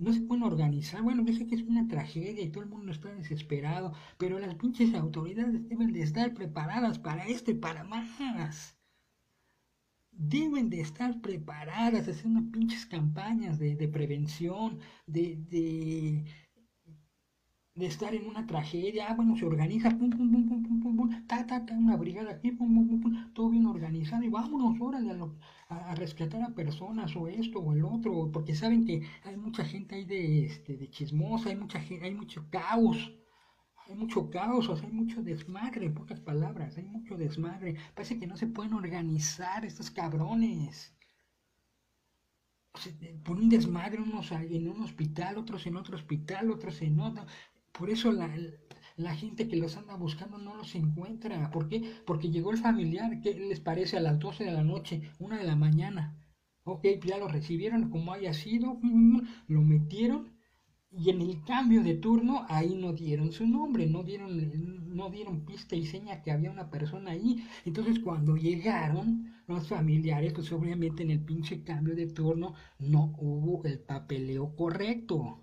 No 0.00 0.12
se 0.12 0.20
pueden 0.22 0.42
organizar. 0.42 1.02
Bueno, 1.02 1.24
sé 1.32 1.46
que 1.46 1.54
es 1.54 1.62
una 1.62 1.86
tragedia 1.86 2.42
y 2.42 2.50
todo 2.50 2.64
el 2.64 2.70
mundo 2.70 2.90
está 2.92 3.08
desesperado, 3.14 3.92
pero 4.18 4.38
las 4.38 4.54
pinches 4.56 4.94
autoridades 4.94 5.68
deben 5.68 5.92
de 5.92 6.02
estar 6.02 6.34
preparadas 6.34 6.98
para 6.98 7.26
esto 7.26 7.50
y 7.50 7.54
para 7.54 7.84
más 7.84 8.08
deben 10.12 10.68
de 10.70 10.80
estar 10.80 11.20
preparadas, 11.20 12.08
haciendo 12.08 12.50
pinches 12.50 12.84
campañas 12.86 13.58
de, 13.58 13.88
prevención, 13.88 14.78
de, 15.06 15.36
de, 15.48 16.24
estar 17.82 18.14
en 18.14 18.26
una 18.26 18.46
tragedia, 18.46 19.06
ah, 19.08 19.14
bueno, 19.14 19.36
se 19.36 19.44
organiza, 19.44 19.90
pum, 19.90 20.10
pum, 20.10 20.30
pum, 20.30 20.48
pum, 20.48 20.62
pum, 20.62 20.80
pum, 20.82 20.96
pum, 20.96 21.26
ta, 21.26 21.46
ta, 21.46 21.64
ta, 21.66 21.74
una 21.74 21.96
brigada 21.96 22.32
aquí, 22.32 22.52
pum, 22.52 22.74
pum, 22.74 22.88
pum, 22.88 23.00
pum, 23.00 23.32
todo 23.34 23.50
bien 23.50 23.66
organizado, 23.66 24.22
y 24.22 24.28
vámonos, 24.28 24.80
órale, 24.80 25.10
a, 25.68 25.74
a, 25.90 25.94
rescatar 25.94 26.42
a 26.42 26.54
personas, 26.54 27.14
o 27.16 27.28
esto, 27.28 27.58
o 27.60 27.72
el 27.72 27.84
otro, 27.84 28.30
porque 28.32 28.54
saben 28.54 28.84
que 28.84 29.02
hay 29.24 29.36
mucha 29.36 29.64
gente 29.64 29.94
ahí 29.96 30.04
de, 30.04 30.46
este, 30.46 30.76
de 30.76 30.88
chismosa, 30.90 31.50
hay 31.50 31.56
mucha 31.56 31.80
gente, 31.80 32.06
hay 32.06 32.14
mucho 32.14 32.46
caos, 32.50 33.12
hay 33.90 33.96
mucho 33.96 34.30
caos, 34.30 34.68
o 34.68 34.76
sea, 34.76 34.86
hay 34.86 34.92
mucho 34.92 35.22
desmadre, 35.22 35.86
en 35.86 35.94
pocas 35.94 36.20
palabras, 36.20 36.76
hay 36.76 36.84
mucho 36.84 37.16
desmadre. 37.16 37.76
Parece 37.94 38.18
que 38.18 38.26
no 38.26 38.36
se 38.36 38.46
pueden 38.46 38.74
organizar 38.74 39.64
estos 39.64 39.90
cabrones. 39.90 40.94
por 43.24 43.36
un 43.36 43.48
desmadre, 43.48 44.00
unos 44.00 44.30
en 44.32 44.68
un 44.68 44.82
hospital, 44.82 45.38
otros 45.38 45.66
en 45.66 45.76
otro 45.76 45.96
hospital, 45.96 46.50
otros 46.50 46.80
en 46.82 47.00
otro. 47.00 47.24
Por 47.72 47.90
eso 47.90 48.12
la, 48.12 48.30
la 48.96 49.14
gente 49.16 49.48
que 49.48 49.56
los 49.56 49.76
anda 49.76 49.96
buscando 49.96 50.38
no 50.38 50.56
los 50.56 50.74
encuentra. 50.74 51.50
¿Por 51.50 51.68
qué? 51.68 51.82
Porque 52.06 52.30
llegó 52.30 52.50
el 52.52 52.58
familiar, 52.58 53.20
¿qué 53.20 53.34
les 53.34 53.60
parece? 53.60 53.96
A 53.96 54.00
las 54.00 54.18
12 54.18 54.44
de 54.44 54.52
la 54.52 54.64
noche, 54.64 55.02
una 55.18 55.38
de 55.38 55.44
la 55.44 55.56
mañana. 55.56 56.16
Ok, 56.64 56.86
ya 57.04 57.18
lo 57.18 57.28
recibieron 57.28 57.90
como 57.90 58.12
haya 58.12 58.32
sido, 58.34 58.78
lo 59.48 59.62
metieron 59.62 60.38
y 60.92 61.10
en 61.10 61.20
el 61.22 61.42
cambio 61.44 61.82
de 61.82 61.94
turno, 61.94 62.44
ahí 62.48 62.74
no 62.76 62.92
dieron 62.92 63.32
su 63.32 63.46
nombre, 63.46 63.86
no 63.86 64.02
dieron, 64.02 64.94
no 64.96 65.10
dieron 65.10 65.44
pista 65.46 65.76
y 65.76 65.86
seña 65.86 66.22
que 66.22 66.32
había 66.32 66.50
una 66.50 66.70
persona 66.70 67.12
ahí. 67.12 67.44
Entonces 67.64 68.00
cuando 68.00 68.36
llegaron 68.36 69.32
los 69.46 69.68
familiares, 69.68 70.32
pues 70.32 70.52
obviamente 70.52 71.02
en 71.02 71.10
el 71.10 71.24
pinche 71.24 71.62
cambio 71.64 71.94
de 71.94 72.06
turno 72.08 72.54
no 72.78 73.14
hubo 73.18 73.64
el 73.64 73.78
papeleo 73.80 74.54
correcto. 74.56 75.40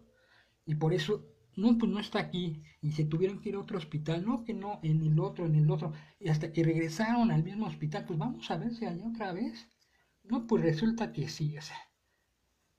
Y 0.65 0.75
por 0.75 0.93
eso, 0.93 1.25
no, 1.57 1.77
pues 1.77 1.91
no 1.91 1.99
está 1.99 2.19
aquí. 2.19 2.63
Y 2.81 2.91
se 2.93 3.05
tuvieron 3.05 3.41
que 3.41 3.49
ir 3.49 3.55
a 3.55 3.59
otro 3.59 3.77
hospital, 3.77 4.25
no 4.25 4.43
que 4.45 4.53
no, 4.53 4.79
en 4.83 5.01
el 5.03 5.19
otro, 5.19 5.45
en 5.45 5.55
el 5.55 5.69
otro. 5.71 5.91
Y 6.19 6.29
hasta 6.29 6.53
que 6.53 6.63
regresaron 6.63 7.31
al 7.31 7.43
mismo 7.43 7.65
hospital, 7.67 8.05
pues 8.05 8.17
vamos 8.19 8.49
a 8.51 8.57
ver 8.57 8.73
si 8.73 8.85
hay 8.85 9.01
otra 9.01 9.33
vez. 9.33 9.67
No, 10.23 10.47
pues 10.47 10.63
resulta 10.63 11.13
que 11.13 11.27
sí, 11.29 11.57
o 11.57 11.61
sea 11.61 11.77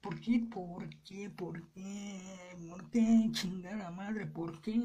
¿Por 0.01 0.19
qué? 0.19 0.39
¿Por 0.53 0.89
qué? 1.05 1.29
¿Por 1.29 1.55
qué? 1.71 2.19
¿Por 2.69 2.89
qué? 2.91 3.29
Chingada 3.31 3.89
madre, 3.91 4.25
¿por 4.27 4.59
qué? 4.61 4.75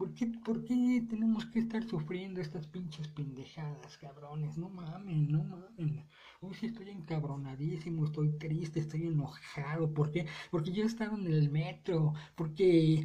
¿Por 0.00 0.14
qué, 0.14 0.26
¿Por 0.46 0.64
qué 0.64 1.04
tenemos 1.10 1.44
que 1.46 1.58
estar 1.60 1.82
sufriendo 1.84 2.40
estas 2.40 2.66
pinches 2.66 3.06
pendejadas, 3.08 3.98
cabrones? 3.98 4.56
No 4.58 4.68
mamen, 4.70 5.30
no 5.30 5.44
mamen. 5.44 6.06
Hoy 6.40 6.54
sí 6.54 6.66
estoy 6.66 6.88
encabronadísimo, 6.88 8.06
estoy 8.06 8.30
triste, 8.38 8.80
estoy 8.80 9.02
enojado. 9.08 9.92
¿Por 9.94 10.10
qué? 10.10 10.26
Porque 10.50 10.72
yo 10.72 10.84
estaba 10.84 11.16
en 11.16 11.26
el 11.26 11.50
metro, 11.50 12.14
porque 12.34 13.04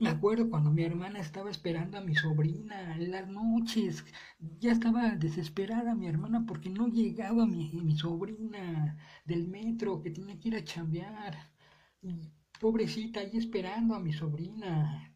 me 0.00 0.08
acuerdo 0.08 0.50
cuando 0.50 0.70
mi 0.72 0.82
hermana 0.84 1.20
estaba 1.20 1.50
esperando 1.50 1.98
a 1.98 2.00
mi 2.00 2.14
sobrina 2.16 2.96
en 2.96 3.10
las 3.12 3.28
noches. 3.28 4.04
Ya 4.60 4.72
estaba 4.72 5.10
desesperada 5.16 5.94
mi 5.94 6.06
hermana 6.08 6.44
porque 6.46 6.70
no 6.70 6.88
llegaba 6.88 7.46
mi, 7.46 7.70
mi 7.72 7.96
sobrina 7.98 8.96
del 9.26 9.46
metro 9.48 10.02
que 10.02 10.10
tenía 10.10 10.40
que 10.40 10.48
ir 10.48 10.56
a 10.56 10.64
chambear. 10.64 11.34
pobrecita, 12.60 13.20
ahí 13.20 13.36
esperando 13.36 13.94
a 13.94 14.00
mi 14.00 14.12
sobrina. 14.12 15.13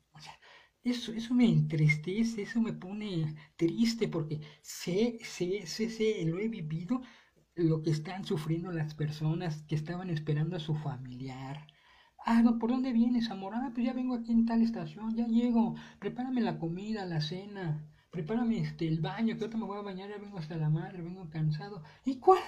Eso, 0.90 1.12
eso 1.12 1.34
me 1.34 1.46
entristece, 1.56 2.42
eso 2.42 2.60
me 2.60 2.72
pone 2.72 3.34
triste 3.56 4.08
porque 4.08 4.40
sé, 4.62 5.18
sé, 5.22 5.66
sé, 5.66 5.90
sé, 5.90 6.24
lo 6.26 6.38
he 6.38 6.48
vivido, 6.48 7.02
lo 7.56 7.82
que 7.82 7.90
están 7.90 8.24
sufriendo 8.24 8.70
las 8.72 8.94
personas 8.94 9.62
que 9.68 9.74
estaban 9.74 10.10
esperando 10.10 10.56
a 10.56 10.60
su 10.60 10.74
familiar 10.74 11.66
Ah, 12.26 12.42
¿por 12.60 12.70
dónde 12.70 12.92
vienes, 12.92 13.30
amor? 13.30 13.54
Ah, 13.56 13.70
pues 13.74 13.86
ya 13.86 13.92
vengo 13.92 14.14
aquí 14.14 14.32
en 14.32 14.46
tal 14.46 14.62
estación, 14.62 15.16
ya 15.16 15.26
llego. 15.26 15.74
Prepárame 15.98 16.40
la 16.42 16.58
comida, 16.58 17.06
la 17.06 17.20
cena. 17.20 17.64
Prepárame 18.10 18.58
este, 18.60 18.86
el 18.86 19.00
baño, 19.00 19.36
que 19.36 19.42
ahorita 19.44 19.58
me 19.58 19.64
voy 19.66 19.78
a 19.78 19.82
bañar, 19.82 20.10
ya 20.10 20.18
vengo 20.18 20.38
hasta 20.38 20.56
la 20.56 20.68
madre, 20.70 21.02
vengo 21.02 21.28
cansado. 21.30 21.82
¿Y 22.04 22.18
cuál? 22.20 22.42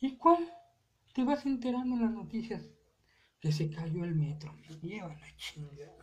¿Y 0.00 0.16
cuál? 0.18 0.52
Te 1.14 1.24
vas 1.24 1.46
enterando 1.46 1.94
en 1.96 2.02
las 2.02 2.12
noticias 2.12 2.62
que 3.42 3.50
se 3.50 3.68
cayó 3.68 4.04
el 4.04 4.14
metro. 4.14 4.54
Me 4.62 4.88
lleva 4.88 5.08
la 5.08 5.36
chingada. 5.36 5.98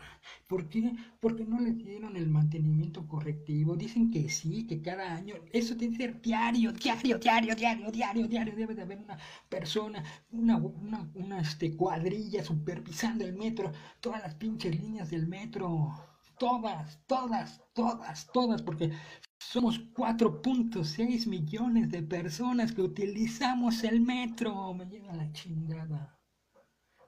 ¿Por 0.46 0.68
qué? 0.68 0.94
Porque 1.22 1.46
no 1.46 1.58
le 1.62 1.72
dieron 1.72 2.18
el 2.18 2.28
mantenimiento 2.28 3.08
correctivo. 3.08 3.78
Dicen 3.78 4.12
que 4.12 4.28
sí, 4.30 4.68
que 4.68 4.82
cada 4.82 5.16
año. 5.16 5.36
Eso 5.54 5.78
tiene 5.78 5.96
que 5.96 6.04
ser 6.04 6.22
diario, 6.22 6.74
diario, 6.74 7.18
diario, 7.18 7.56
diario, 7.56 7.92
diario, 7.92 8.28
diario. 8.28 8.56
Debe 8.58 8.76
de 8.76 8.82
haber 8.82 9.00
una 9.00 9.18
persona, 9.48 10.04
una, 10.32 10.58
una, 10.58 11.10
una 11.16 11.40
este, 11.40 11.78
cuadrilla 11.78 12.44
supervisando 12.44 13.24
el 13.24 13.34
metro. 13.38 13.72
Todas 14.02 14.22
las 14.22 14.36
pinches 14.36 14.78
líneas 14.78 15.10
del 15.10 15.26
metro. 15.26 15.94
Todas, 16.38 17.00
todas, 17.08 17.62
todas, 17.74 18.30
todas. 18.34 18.62
Porque 18.62 18.92
somos 19.38 19.80
4.6 19.94 21.26
millones 21.28 21.90
de 21.90 22.04
personas 22.04 22.74
que 22.74 22.82
utilizamos 22.82 23.86
el 23.86 24.02
metro. 24.02 24.74
Me 24.74 24.86
lleva 24.88 25.14
la 25.14 25.32
chingada 25.32 26.19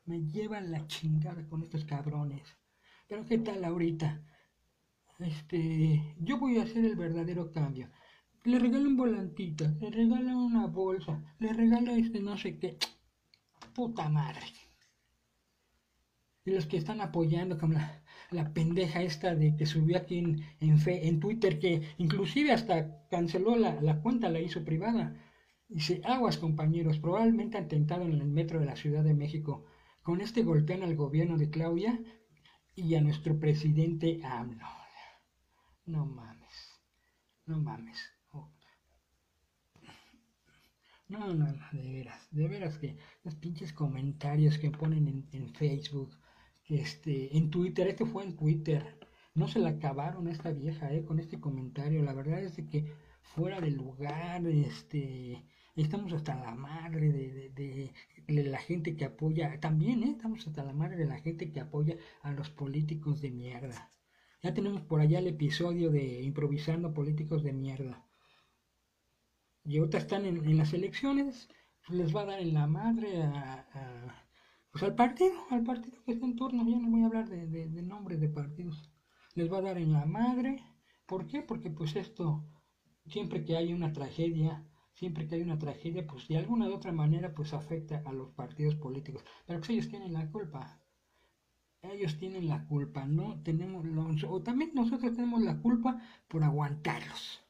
me 0.06 0.24
llevan 0.26 0.72
la 0.72 0.88
chingada 0.88 1.48
con 1.48 1.64
estos 1.64 1.86
cabrones. 1.86 2.44
Pero 3.08 3.26
qué 3.26 3.38
tal 3.38 3.64
ahorita. 3.64 4.22
Este, 5.20 6.16
yo 6.20 6.40
voy 6.40 6.58
a 6.58 6.64
hacer 6.64 6.84
el 6.86 6.96
verdadero 6.96 7.52
cambio. 7.52 7.90
Le 8.44 8.58
regalo 8.58 8.88
un 8.88 8.98
volantito, 8.98 9.66
le 9.80 9.92
regalo 9.92 10.38
una 10.38 10.66
bolsa, 10.66 11.22
le 11.40 11.54
regalo 11.54 11.92
este 11.92 12.20
no 12.20 12.38
sé 12.38 12.58
qué. 12.58 12.78
Puta 13.76 14.10
madre. 14.10 14.42
Y 16.44 16.52
los 16.52 16.66
que 16.66 16.78
están 16.78 17.02
apoyando 17.02 17.58
como 17.60 17.76
la, 18.32 18.54
pendeja 18.54 19.04
esta 19.04 19.36
de 19.36 19.56
que 19.56 19.68
subió 19.68 19.98
aquí 19.98 20.18
en, 20.18 20.44
en, 20.60 20.80
fe, 20.80 21.08
en 21.08 21.20
Twitter, 21.20 21.60
que 21.60 21.84
inclusive 22.00 22.52
hasta 22.52 23.08
canceló 23.10 23.56
la, 23.56 23.80
la 23.82 24.02
cuenta, 24.02 24.30
la 24.30 24.40
hizo 24.40 24.66
privada. 24.66 25.16
Dice, 25.68 26.02
aguas 26.04 26.38
compañeros, 26.38 26.98
probablemente 26.98 27.58
atentado 27.58 28.06
en 28.06 28.14
el 28.14 28.26
metro 28.26 28.60
de 28.60 28.66
la 28.66 28.76
Ciudad 28.76 29.04
de 29.04 29.14
México. 29.14 29.66
Con 30.04 30.22
este 30.22 30.44
golpean 30.44 30.84
al 30.84 30.96
gobierno 30.96 31.38
de 31.38 31.50
Claudia 31.50 32.00
y 32.76 32.96
a 32.96 33.02
nuestro 33.02 33.40
presidente 33.40 34.20
AMLO. 34.24 34.68
No 35.86 36.06
mames, 36.06 36.82
no 37.46 37.60
mames. 37.60 38.00
No, 41.08 41.34
no, 41.34 41.34
no, 41.34 41.54
de 41.74 41.92
veras, 41.92 42.28
de 42.32 42.48
veras 42.48 42.78
que 42.78 42.98
los 43.26 43.36
pinches 43.36 43.74
comentarios 43.74 44.58
que 44.58 44.72
ponen 44.72 45.10
en, 45.10 45.28
en 45.34 45.54
Facebook, 45.54 46.18
este, 46.70 47.36
en 47.38 47.50
Twitter, 47.50 47.86
este 47.90 48.06
fue 48.06 48.24
en 48.24 48.38
Twitter, 48.38 48.98
no 49.36 49.50
se 49.50 49.60
la 49.60 49.72
acabaron 49.72 50.28
a 50.28 50.32
esta 50.32 50.52
vieja, 50.52 50.94
eh, 50.94 51.04
con 51.04 51.20
este 51.20 51.42
comentario, 51.42 52.02
la 52.02 52.14
verdad 52.14 52.42
es 52.42 52.56
de 52.56 52.66
que 52.66 52.94
fuera 53.22 53.60
del 53.60 53.76
lugar, 53.76 54.48
este, 54.48 55.44
estamos 55.82 56.14
hasta 56.14 56.36
la 56.36 56.54
madre 56.56 57.12
de, 57.12 57.50
de, 57.50 57.94
de, 58.28 58.44
la 58.44 58.60
gente 58.60 58.96
que 58.96 59.06
apoya, 59.06 59.60
también, 59.60 60.04
eh, 60.04 60.12
estamos 60.12 60.46
hasta 60.48 60.64
la 60.64 60.74
madre 60.74 60.98
de 60.98 61.06
la 61.06 61.20
gente 61.20 61.52
que 61.52 61.60
apoya 61.60 61.98
a 62.22 62.32
los 62.32 62.50
políticos 62.50 63.22
de 63.22 63.32
mierda. 63.32 63.92
Ya 64.44 64.54
tenemos 64.54 64.82
por 64.82 65.02
allá 65.02 65.20
el 65.20 65.28
episodio 65.28 65.92
de 65.92 66.22
improvisando 66.24 66.94
políticos 66.94 67.44
de 67.44 67.54
mierda. 67.54 68.06
Y 69.64 69.78
ahorita 69.78 70.00
están 70.00 70.26
en, 70.26 70.58
las 70.58 70.74
elecciones, 70.74 71.48
les 71.90 72.16
va 72.16 72.22
a 72.22 72.26
dar 72.26 72.40
en 72.40 72.54
la 72.54 72.68
madre 72.68 73.22
a, 73.22 74.26
pues 74.72 74.84
al 74.84 74.96
partido, 74.96 75.34
al 75.52 75.64
partido 75.64 76.02
que 76.04 76.14
está 76.14 76.26
en 76.26 76.36
turno, 76.36 76.68
ya 76.68 76.80
no 76.80 76.90
voy 76.90 77.04
a 77.04 77.06
hablar 77.08 77.30
de, 77.30 77.46
de, 77.48 77.82
nombres 77.84 78.20
de 78.20 78.30
partidos, 78.30 78.90
les 79.36 79.52
va 79.52 79.60
a 79.60 79.62
dar 79.62 79.78
en 79.78 79.94
la 79.94 80.06
madre, 80.06 80.64
¿por 81.06 81.28
qué? 81.28 81.42
Porque 81.44 81.70
pues 81.70 81.96
esto, 81.96 82.44
siempre 83.06 83.44
que 83.44 83.58
hay 83.58 83.74
una 83.74 83.94
tragedia, 83.94 84.66
siempre 85.02 85.28
que 85.28 85.36
hay 85.36 85.42
una 85.42 85.58
tragedia, 85.58 86.06
pues 86.06 86.28
de 86.28 86.38
alguna 86.38 86.70
u 86.70 86.74
otra 86.74 86.92
manera 86.92 87.34
pues 87.34 87.54
afecta 87.54 88.04
a 88.06 88.14
los 88.14 88.30
partidos 88.32 88.76
políticos, 88.76 89.24
pero 89.48 89.60
pues 89.60 89.72
ellos 89.72 89.90
tienen 89.90 90.14
la 90.14 90.30
culpa, 90.30 90.80
ellos 91.82 92.18
tienen 92.20 92.48
la 92.48 92.66
culpa, 92.68 93.06
no 93.06 93.42
tenemos, 93.42 93.84
o 94.24 94.44
también 94.44 94.72
nosotros 94.76 95.16
tenemos 95.16 95.42
la 95.42 95.58
culpa 95.60 96.00
por 96.28 96.44
aguantarlos 96.44 97.42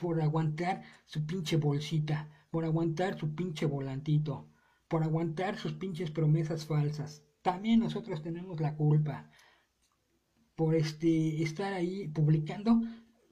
por 0.00 0.20
aguantar 0.20 0.82
su 1.04 1.26
pinche 1.26 1.56
bolsita, 1.56 2.28
por 2.50 2.64
aguantar 2.64 3.18
su 3.18 3.34
pinche 3.34 3.66
volantito, 3.66 4.48
por 4.88 5.02
aguantar 5.02 5.58
sus 5.58 5.72
pinches 5.74 6.10
promesas 6.10 6.64
falsas. 6.64 7.22
También 7.42 7.80
nosotros 7.80 8.22
tenemos 8.22 8.60
la 8.60 8.74
culpa 8.76 9.30
por 10.56 10.74
este 10.74 11.42
estar 11.42 11.72
ahí 11.72 12.08
publicando 12.08 12.80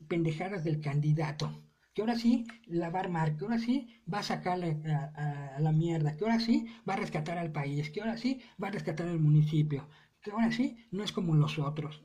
pendejadas 0.09 0.63
del 0.65 0.81
candidato. 0.81 1.68
Que 1.99 2.03
ahora 2.03 2.15
sí 2.15 2.47
la 2.67 2.91
va 2.91 3.01
a 3.01 3.03
armar, 3.03 3.37
que 3.37 3.45
ahora 3.45 3.59
sí 3.59 3.89
va 4.07 4.21
a 4.21 4.23
sacarle 4.23 4.81
a, 4.87 5.59
la 5.59 5.73
mierda, 5.73 6.17
que 6.17 6.23
ahora 6.23 6.39
sí 6.39 6.67
va 6.89 6.95
a 6.95 6.97
rescatar 6.99 7.39
al 7.39 7.51
país, 7.51 7.91
que 7.91 8.01
ahora 8.01 8.17
sí 8.17 8.41
va 8.63 8.69
a 8.69 8.71
rescatar 8.71 9.09
al 9.09 9.19
municipio, 9.19 9.89
que 10.23 10.31
ahora 10.31 10.53
sí 10.53 10.77
no 10.93 11.03
es 11.03 11.11
como 11.11 11.35
los 11.35 11.59
otros. 11.59 12.05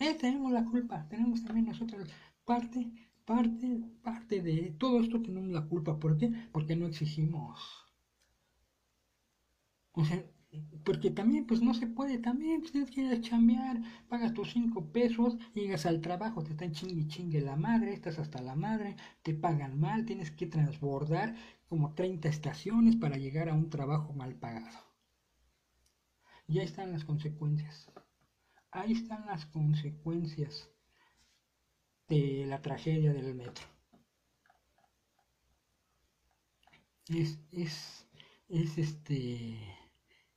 Eh, 0.00 0.14
tenemos 0.14 0.50
la 0.50 0.64
culpa, 0.64 1.06
tenemos 1.08 1.44
también 1.44 1.66
nosotros 1.66 2.10
parte 2.44 2.90
parte, 3.24 3.80
parte 4.02 4.42
de 4.42 4.74
todo 4.76 4.98
esto 4.98 5.22
tenemos 5.22 5.52
la 5.52 5.68
culpa. 5.68 6.00
¿Por 6.00 6.18
qué? 6.18 6.32
Porque 6.50 6.74
no 6.74 6.88
exigimos. 6.88 7.60
O 9.92 10.04
sea, 10.04 10.20
porque 10.84 11.10
también, 11.10 11.46
pues 11.46 11.60
no 11.60 11.74
se 11.74 11.86
puede, 11.86 12.18
también 12.18 12.60
pues, 12.60 12.72
tienes 12.72 12.90
que 12.90 13.02
ir 13.02 13.12
a 13.12 13.20
chambear, 13.20 13.80
pagas 14.08 14.32
tus 14.32 14.52
cinco 14.52 14.90
pesos, 14.90 15.36
llegas 15.54 15.84
al 15.86 16.00
trabajo, 16.00 16.42
te 16.42 16.52
están 16.52 16.72
chingue 16.72 17.06
chingue 17.06 17.40
la 17.40 17.56
madre, 17.56 17.92
estás 17.92 18.18
hasta 18.18 18.40
la 18.40 18.56
madre, 18.56 18.96
te 19.22 19.34
pagan 19.34 19.78
mal, 19.78 20.06
tienes 20.06 20.30
que 20.30 20.46
transbordar 20.46 21.34
como 21.68 21.94
30 21.94 22.28
estaciones 22.28 22.96
para 22.96 23.18
llegar 23.18 23.48
a 23.48 23.54
un 23.54 23.68
trabajo 23.68 24.12
mal 24.14 24.34
pagado. 24.36 24.78
Y 26.46 26.58
ahí 26.58 26.64
están 26.64 26.92
las 26.92 27.04
consecuencias. 27.04 27.90
Ahí 28.70 28.92
están 28.92 29.26
las 29.26 29.44
consecuencias 29.46 30.70
de 32.08 32.46
la 32.46 32.62
tragedia 32.62 33.12
del 33.12 33.34
metro. 33.34 33.64
Es, 37.08 37.38
es, 37.50 38.06
es 38.48 38.78
este, 38.78 39.58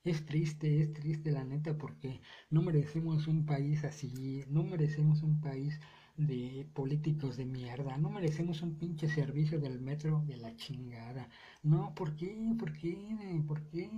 es 0.04 0.24
triste, 0.26 0.80
es 0.80 0.92
triste 0.92 1.30
la 1.32 1.44
neta 1.44 1.76
porque 1.78 2.20
no 2.50 2.62
merecemos 2.62 3.26
un 3.26 3.46
país 3.46 3.84
así, 3.84 4.44
no 4.48 4.62
merecemos 4.64 5.22
un 5.22 5.40
país 5.40 5.80
de 6.16 6.68
políticos 6.74 7.36
de 7.36 7.46
mierda, 7.46 7.96
no 7.98 8.10
merecemos 8.10 8.62
un 8.62 8.76
pinche 8.78 9.08
servicio 9.08 9.60
del 9.60 9.80
metro 9.80 10.22
de 10.26 10.36
la 10.36 10.54
chingada. 10.56 11.28
No, 11.62 11.94
¿por 11.94 12.14
qué? 12.16 12.54
¿Por 12.58 12.72
qué? 12.72 12.96
¿Por 13.46 13.62
qué? 13.68 13.90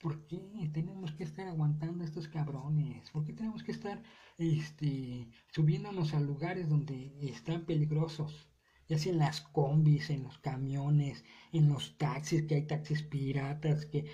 ¿Por 0.00 0.26
qué 0.26 0.70
tenemos 0.72 1.12
que 1.12 1.24
estar 1.24 1.46
aguantando 1.46 2.02
a 2.02 2.06
estos 2.06 2.28
cabrones? 2.28 3.10
¿Por 3.10 3.24
qué 3.24 3.32
tenemos 3.32 3.62
que 3.62 3.72
estar 3.72 4.02
este, 4.36 5.28
subiéndonos 5.50 6.12
a 6.14 6.20
lugares 6.20 6.68
donde 6.68 7.12
están 7.22 7.64
peligrosos? 7.64 8.48
Ya 8.88 8.98
sea 8.98 9.12
en 9.12 9.18
las 9.18 9.40
combis, 9.40 10.10
en 10.10 10.24
los 10.24 10.38
camiones, 10.38 11.24
en 11.52 11.68
los 11.68 11.96
taxis, 11.98 12.42
que 12.42 12.56
hay 12.56 12.66
taxis 12.66 13.02
piratas, 13.02 13.86
que 13.86 14.06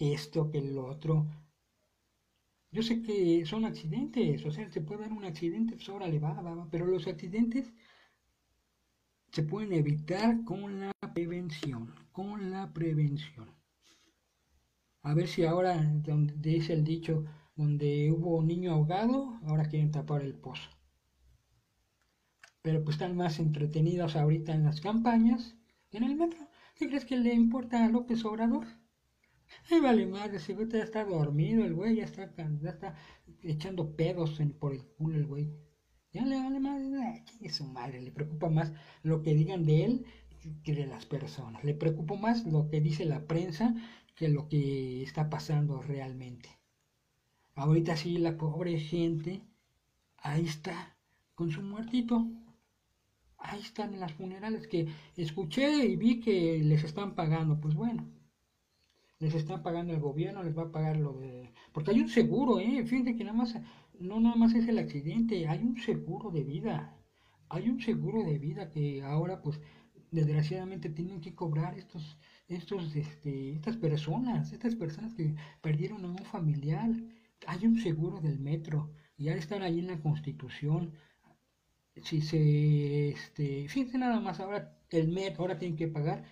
esto, 0.00 0.50
que 0.50 0.60
lo 0.60 0.86
otro. 0.86 1.26
Yo 2.72 2.82
sé 2.82 3.02
que 3.02 3.44
son 3.46 3.64
accidentes, 3.64 4.44
o 4.46 4.50
sea, 4.50 4.70
se 4.70 4.80
puede 4.80 5.02
dar 5.02 5.12
un 5.12 5.24
accidente, 5.24 5.74
pues 5.74 5.88
órale, 5.88 6.18
va, 6.18 6.32
va, 6.34 6.54
va, 6.54 6.68
pero 6.70 6.86
los 6.86 7.06
accidentes 7.06 7.72
se 9.32 9.42
pueden 9.42 9.72
evitar 9.72 10.44
con 10.44 10.80
la 10.80 10.92
prevención, 11.14 11.94
con 12.12 12.50
la 12.50 12.72
prevención. 12.72 13.48
A 15.02 15.14
ver 15.14 15.28
si 15.28 15.44
ahora, 15.44 15.82
donde 16.02 16.34
dice 16.36 16.72
el 16.72 16.84
dicho, 16.84 17.24
donde 17.56 18.10
hubo 18.10 18.36
un 18.38 18.46
niño 18.48 18.72
ahogado, 18.72 19.38
ahora 19.46 19.68
quieren 19.68 19.90
tapar 19.90 20.22
el 20.22 20.34
pozo. 20.34 20.70
Pero 22.62 22.84
pues 22.84 22.96
están 22.96 23.16
más 23.16 23.38
entretenidos 23.38 24.16
ahorita 24.16 24.54
en 24.54 24.64
las 24.64 24.80
campañas 24.80 25.56
que 25.90 25.98
en 25.98 26.04
el 26.04 26.16
metro. 26.16 26.48
¿Qué 26.74 26.88
crees 26.88 27.04
que 27.04 27.16
le 27.16 27.34
importa 27.34 27.84
a 27.84 27.88
López 27.88 28.24
Obrador? 28.24 28.66
Ay, 29.70 29.80
vale 29.80 30.06
madre, 30.06 30.38
si 30.38 30.54
ya 30.54 30.82
está 30.82 31.04
dormido 31.04 31.64
el 31.64 31.74
güey, 31.74 31.96
ya 31.96 32.04
está, 32.04 32.32
ya 32.36 32.70
está 32.70 32.94
echando 33.42 33.96
pedos 33.96 34.40
por 34.58 34.72
el 34.72 34.84
culo 34.84 35.16
el 35.16 35.26
güey. 35.26 35.50
Ya 36.12 36.24
le 36.24 36.36
vale 36.36 36.60
madre, 36.60 37.24
es 37.40 37.56
su 37.56 37.64
madre, 37.64 38.00
le 38.02 38.10
preocupa 38.10 38.48
más 38.48 38.72
lo 39.02 39.22
que 39.22 39.34
digan 39.34 39.64
de 39.64 39.84
él 39.84 40.06
que 40.64 40.74
de 40.74 40.86
las 40.86 41.06
personas. 41.06 41.62
Le 41.64 41.74
preocupa 41.74 42.16
más 42.16 42.46
lo 42.46 42.68
que 42.68 42.80
dice 42.80 43.04
la 43.04 43.26
prensa 43.26 43.74
que 44.16 44.28
lo 44.28 44.48
que 44.48 45.02
está 45.02 45.30
pasando 45.30 45.82
realmente. 45.82 46.48
Ahorita 47.54 47.96
sí, 47.96 48.18
la 48.18 48.36
pobre 48.36 48.78
gente, 48.78 49.42
ahí 50.18 50.44
está, 50.46 50.96
con 51.34 51.50
su 51.50 51.62
muertito. 51.62 52.26
Ahí 53.38 53.60
están 53.60 53.94
en 53.94 54.00
las 54.00 54.12
funerales 54.12 54.66
que 54.68 54.88
escuché 55.16 55.86
y 55.86 55.96
vi 55.96 56.20
que 56.20 56.62
les 56.62 56.84
están 56.84 57.14
pagando. 57.14 57.60
Pues 57.60 57.74
bueno, 57.74 58.06
les 59.20 59.34
están 59.34 59.62
pagando 59.62 59.92
el 59.92 60.00
gobierno, 60.00 60.42
les 60.42 60.56
va 60.56 60.64
a 60.64 60.72
pagar 60.72 60.96
lo 60.96 61.12
de... 61.14 61.52
Porque 61.72 61.92
hay 61.92 62.00
un 62.00 62.08
seguro, 62.08 62.58
¿eh? 62.58 62.84
Fíjense 62.86 63.16
que 63.16 63.24
nada 63.24 63.36
más, 63.36 63.54
no 63.98 64.18
nada 64.20 64.36
más 64.36 64.54
es 64.54 64.66
el 64.68 64.78
accidente, 64.78 65.46
hay 65.48 65.60
un 65.62 65.76
seguro 65.78 66.30
de 66.30 66.42
vida. 66.42 66.96
Hay 67.48 67.68
un 67.68 67.80
seguro 67.80 68.22
de 68.24 68.38
vida 68.38 68.70
que 68.70 69.02
ahora 69.02 69.42
pues 69.42 69.60
desgraciadamente 70.10 70.88
tienen 70.90 71.20
que 71.20 71.34
cobrar 71.34 71.78
estos 71.78 72.16
estos, 72.50 72.96
este, 72.96 73.52
estas 73.52 73.76
personas, 73.76 74.52
estas 74.52 74.74
personas 74.74 75.14
que 75.14 75.34
perdieron 75.62 76.04
a 76.04 76.08
un 76.08 76.24
familiar. 76.24 76.90
Hay 77.46 77.66
un 77.66 77.78
seguro 77.80 78.20
del 78.20 78.38
metro, 78.38 78.90
ya 79.16 79.34
están 79.34 79.62
ahí 79.62 79.78
en 79.78 79.86
la 79.86 80.00
constitución. 80.00 80.92
Si 82.02 82.20
se, 82.22 83.10
este, 83.10 83.68
fíjense 83.68 83.98
nada 83.98 84.20
más, 84.20 84.40
ahora 84.40 84.76
el 84.90 85.08
metro, 85.08 85.42
ahora 85.42 85.58
tienen 85.58 85.76
que 85.76 85.88
pagar 85.88 86.24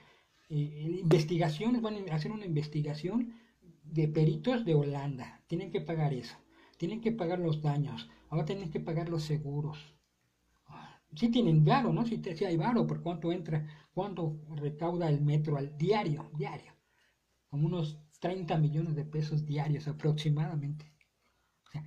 eh, 0.50 0.98
investigaciones, 1.00 1.82
van 1.82 2.08
a 2.10 2.14
hacer 2.14 2.32
una 2.32 2.46
investigación 2.46 3.34
de 3.84 4.08
peritos 4.08 4.64
de 4.64 4.74
Holanda, 4.74 5.42
tienen 5.46 5.70
que 5.70 5.80
pagar 5.80 6.12
eso, 6.12 6.36
tienen 6.76 7.00
que 7.00 7.12
pagar 7.12 7.38
los 7.38 7.62
daños, 7.62 8.08
ahora 8.28 8.44
tienen 8.44 8.70
que 8.70 8.80
pagar 8.80 9.08
los 9.08 9.22
seguros 9.22 9.98
si 11.14 11.30
tienen 11.30 11.64
varo, 11.64 11.92
¿no? 11.92 12.04
Si, 12.04 12.20
hay 12.44 12.56
varo, 12.56 12.86
por 12.86 13.02
cuánto 13.02 13.32
entra, 13.32 13.66
cuánto 13.92 14.40
recauda 14.56 15.08
el 15.08 15.20
metro 15.20 15.56
al 15.56 15.76
diario, 15.76 16.30
diario. 16.36 16.72
Como 17.48 17.66
unos 17.66 17.98
30 18.20 18.58
millones 18.58 18.94
de 18.94 19.04
pesos 19.04 19.46
diarios 19.46 19.88
aproximadamente. 19.88 20.92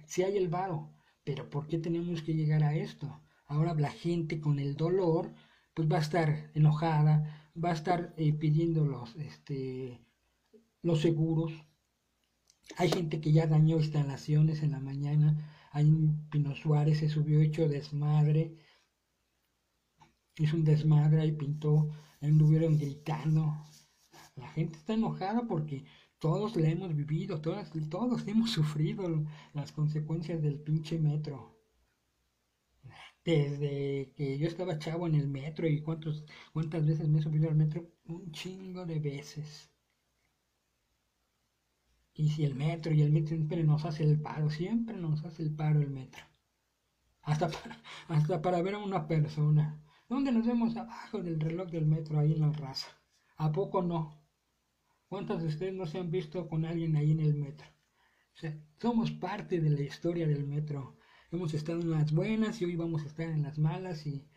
Si 0.06 0.24
hay 0.24 0.38
el 0.38 0.48
varo, 0.48 0.94
pero 1.24 1.50
¿por 1.50 1.68
qué 1.68 1.78
tenemos 1.78 2.22
que 2.22 2.34
llegar 2.34 2.64
a 2.64 2.76
esto? 2.76 3.22
Ahora 3.46 3.74
la 3.74 3.92
gente 3.92 4.40
con 4.40 4.60
el 4.60 4.76
dolor, 4.76 5.34
pues 5.74 5.92
va 5.92 5.98
a 5.98 6.02
estar 6.02 6.52
enojada, 6.54 7.41
va 7.56 7.70
a 7.72 7.74
estar 7.74 8.14
eh, 8.18 8.34
pidiendo 8.34 8.86
los, 8.86 9.16
este, 9.16 10.00
los 10.82 11.02
seguros. 11.02 11.52
Hay 12.78 12.90
gente 12.90 13.20
que 13.22 13.32
ya 13.32 13.48
dañó 13.48 13.78
instalaciones 13.78 14.64
en 14.64 14.72
la 14.72 14.80
mañana, 14.80 15.70
en 15.74 16.30
Pino 16.30 16.56
Suárez 16.56 17.00
se 17.00 17.10
subió 17.10 17.42
hecho 17.42 17.68
desmadre, 17.68 18.58
hizo 20.38 20.56
un 20.56 20.64
desmadre 20.64 21.26
y 21.26 21.32
pintó, 21.32 21.90
anduvieron 22.22 22.78
gritando. 22.78 23.66
La 24.36 24.48
gente 24.50 24.78
está 24.78 24.94
enojada 24.94 25.48
porque 25.48 25.86
todos 26.20 26.56
le 26.56 26.72
hemos 26.72 26.96
vivido, 26.96 27.42
todos, 27.42 27.72
todos 27.90 28.28
hemos 28.28 28.52
sufrido 28.52 29.24
las 29.54 29.72
consecuencias 29.72 30.42
del 30.42 30.60
pinche 30.60 31.00
metro. 31.00 31.51
Desde 33.26 34.12
que 34.16 34.38
yo 34.38 34.48
estaba 34.48 34.78
chavo 34.80 35.08
en 35.08 35.16
el 35.16 35.28
metro 35.28 35.68
y 35.68 35.82
cuántos, 35.82 36.26
cuántas 36.54 36.86
veces 36.86 37.08
me 37.08 37.20
he 37.20 37.22
subido 37.24 37.50
al 37.50 37.56
metro, 37.56 37.90
un 38.06 38.32
chingo 38.32 38.86
de 38.86 39.00
veces. 39.00 39.72
Y 42.14 42.30
si 42.30 42.46
el 42.46 42.56
metro 42.56 42.94
y 42.94 43.02
el 43.02 43.12
metro 43.12 43.30
siempre 43.36 43.64
nos 43.64 43.86
hace 43.86 44.04
el 44.04 44.22
paro, 44.22 44.50
siempre 44.50 44.96
nos 44.96 45.24
hace 45.26 45.44
el 45.44 45.56
paro 45.56 45.82
el 45.82 45.90
metro. 45.90 46.24
Hasta 47.24 47.50
para, 47.50 47.82
hasta 48.08 48.42
para 48.42 48.62
ver 48.62 48.76
a 48.76 48.80
una 48.80 49.08
persona. 49.08 49.82
¿Dónde 50.10 50.32
nos 50.32 50.46
vemos 50.46 50.76
abajo 50.78 51.24
del 51.24 51.40
reloj 51.40 51.70
del 51.72 51.86
metro 51.86 52.20
ahí 52.20 52.34
en 52.34 52.42
la 52.42 52.52
raza? 52.52 52.88
¿A 53.38 53.52
poco 53.52 53.82
no? 53.82 54.22
¿Cuántos 55.08 55.42
de 55.42 55.48
ustedes 55.48 55.74
no 55.74 55.86
se 55.86 56.00
han 56.00 56.12
visto 56.12 56.48
con 56.48 56.66
alguien 56.66 56.96
ahí 56.96 57.12
en 57.12 57.20
el 57.22 57.34
metro? 57.34 57.68
Somos 58.80 59.12
parte 59.12 59.60
de 59.60 59.70
la 59.70 59.82
historia 59.82 60.28
del 60.28 60.46
metro. 60.46 60.98
Hemos 61.32 61.54
estado 61.54 61.80
en 61.80 61.92
las 61.92 62.12
buenas 62.12 62.62
y 62.62 62.66
hoy 62.66 62.76
vamos 62.76 63.04
a 63.04 63.08
estar 63.08 63.30
en 63.30 63.44
las 63.44 63.58
malas 63.58 64.06
y 64.06 64.28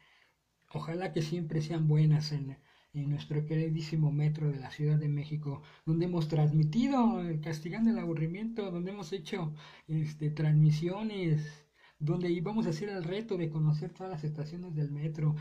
ojalá 0.72 1.12
que 1.12 1.22
siempre 1.22 1.60
sean 1.60 1.88
buenas 1.88 2.30
en, 2.30 2.56
en 2.92 3.10
nuestro 3.10 3.44
queridísimo 3.44 4.12
metro 4.12 4.52
de 4.52 4.60
la 4.60 4.70
Ciudad 4.70 4.96
de 4.96 5.08
México, 5.08 5.62
donde 5.84 6.06
hemos 6.06 6.28
transmitido 6.28 7.20
eh, 7.28 7.40
Castigando 7.40 7.90
el 7.90 7.98
Aburrimiento, 7.98 8.70
donde 8.70 8.92
hemos 8.92 9.12
hecho 9.12 9.52
este, 9.88 10.30
transmisiones, 10.30 11.66
donde 11.98 12.30
íbamos 12.30 12.66
a 12.66 12.70
hacer 12.70 12.88
el 12.90 13.02
reto 13.02 13.36
de 13.36 13.50
conocer 13.50 13.92
todas 13.92 14.12
las 14.12 14.22
estaciones 14.22 14.76
del 14.76 14.92
metro, 14.92 15.34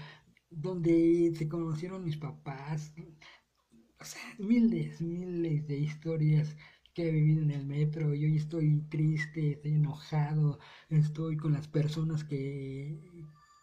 donde 0.50 1.34
se 1.36 1.48
conocieron 1.48 2.04
mis 2.04 2.18
papás, 2.18 2.94
o 4.00 4.06
sea, 4.06 4.22
miles, 4.40 5.02
miles 5.02 5.68
de 5.68 5.78
historias 5.78 6.58
que 6.94 7.08
he 7.10 7.12
vivido 7.12 7.42
en 7.42 7.52
el 7.52 7.66
metro 7.66 8.14
y 8.14 8.26
hoy 8.26 8.38
estoy 8.38 8.82
triste, 8.90 9.54
estoy 9.54 9.74
enojado, 9.74 10.60
estoy 10.90 11.38
con 11.38 11.54
las 11.54 11.68
personas 11.68 12.24
que, 12.24 13.00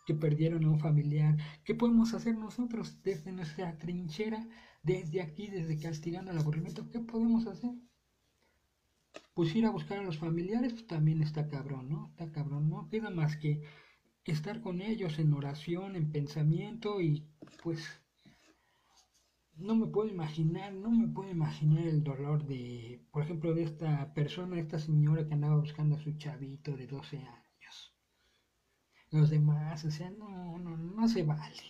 que 0.07 0.14
perdieron 0.14 0.64
a 0.64 0.71
un 0.71 0.81
familiar. 0.81 1.37
¿Qué 1.64 1.75
podemos 1.75 2.14
hacer 2.14 2.37
nosotros 2.37 3.03
desde 3.03 3.33
nuestra 3.33 3.79
trinchera, 3.79 4.47
desde 4.83 5.23
aquí, 5.23 5.49
desde 5.49 5.79
castigando 5.79 6.31
el 6.31 6.38
aburrimiento? 6.38 6.90
¿Qué 6.90 7.01
podemos 7.01 7.47
hacer? 7.47 7.71
Pues 9.35 9.55
ir 9.55 9.66
a 9.66 9.71
buscar 9.71 9.99
a 9.99 10.05
los 10.05 10.19
familiares 10.19 10.73
pues, 10.73 10.87
también 10.87 11.23
está 11.23 11.49
cabrón, 11.49 11.88
¿no? 11.88 12.09
Está 12.11 12.31
cabrón, 12.33 12.69
no 12.69 12.88
queda 12.88 13.11
más 13.11 13.37
que 13.37 13.62
estar 14.25 14.61
con 14.61 14.81
ellos 14.81 15.19
en 15.19 15.33
oración, 15.33 15.97
en 15.97 16.12
pensamiento 16.12 17.01
y 17.01 17.27
pues 17.62 17.85
no 19.61 19.75
me 19.77 19.87
puedo 19.87 20.09
imaginar, 20.09 20.73
no 20.73 20.90
me 20.90 21.09
puedo 21.09 21.31
imaginar 21.31 21.87
el 21.87 22.03
dolor 22.03 22.46
de, 22.46 23.01
por 23.12 23.23
ejemplo, 23.23 23.55
de 23.55 23.62
esta 23.64 24.12
persona, 24.14 24.59
esta 24.59 24.79
señora 24.79 25.27
que 25.27 25.35
andaba 25.35 25.57
buscando 25.57 25.96
a 25.96 26.01
su 26.01 26.12
chavito 26.18 26.77
de 26.77 26.87
12 26.87 27.18
años 27.18 27.51
los 29.11 29.31
demás, 29.31 29.85
o 29.85 29.90
sea, 29.90 30.11
no, 30.11 30.59
no, 30.59 30.77
no 30.77 31.09
se 31.09 31.23
vale. 31.23 31.62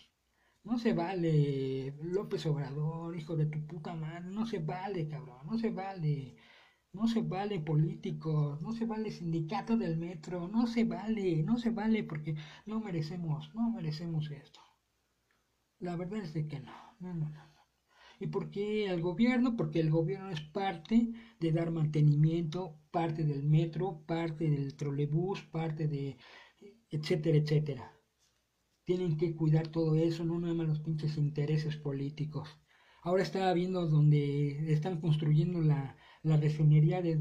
No 0.62 0.78
se 0.78 0.92
vale, 0.92 1.94
López 2.02 2.44
Obrador, 2.46 3.16
hijo 3.16 3.34
de 3.36 3.46
tu 3.46 3.66
puta 3.66 3.94
madre, 3.94 4.30
no 4.30 4.46
se 4.46 4.58
vale, 4.58 5.08
cabrón, 5.08 5.46
no 5.46 5.58
se 5.58 5.70
vale. 5.70 6.36
No 6.92 7.06
se 7.08 7.22
vale 7.22 7.60
políticos, 7.60 8.60
no 8.62 8.72
se 8.72 8.84
vale 8.86 9.10
sindicato 9.12 9.76
del 9.76 9.96
metro, 9.96 10.48
no 10.48 10.66
se 10.66 10.84
vale, 10.84 11.42
no 11.44 11.56
se 11.58 11.70
vale 11.70 12.04
porque 12.04 12.34
no 12.66 12.80
merecemos, 12.80 13.54
no 13.54 13.70
merecemos 13.70 14.30
esto. 14.30 14.60
La 15.80 15.96
verdad 15.96 16.20
es 16.20 16.32
de 16.32 16.46
que 16.46 16.60
no, 16.60 16.72
no, 17.00 17.12
no, 17.14 17.28
no. 17.28 17.49
¿Y 18.20 18.26
por 18.28 18.50
qué 18.50 18.86
el 18.86 19.00
gobierno? 19.00 19.56
Porque 19.56 19.80
el 19.80 19.90
gobierno 19.90 20.30
es 20.30 20.40
parte 20.42 21.10
de 21.40 21.52
dar 21.52 21.70
mantenimiento, 21.72 22.78
parte 22.92 23.24
del 23.24 23.42
metro, 23.42 24.04
parte 24.06 24.48
del 24.48 24.76
trolebús, 24.76 25.42
parte 25.42 25.88
de 25.88 26.16
etcétera, 26.90 27.38
etcétera. 27.38 27.92
Tienen 28.84 29.16
que 29.16 29.34
cuidar 29.34 29.68
todo 29.68 29.94
eso, 29.96 30.24
no 30.24 30.38
nada 30.38 30.54
más 30.54 30.68
los 30.68 30.80
pinches 30.80 31.16
intereses 31.16 31.76
políticos. 31.76 32.48
Ahora 33.02 33.22
estaba 33.22 33.54
viendo 33.54 33.86
donde 33.86 34.72
están 34.72 35.00
construyendo 35.00 35.62
la, 35.62 35.96
la 36.22 36.36
refinería 36.36 37.00
de, 37.00 37.16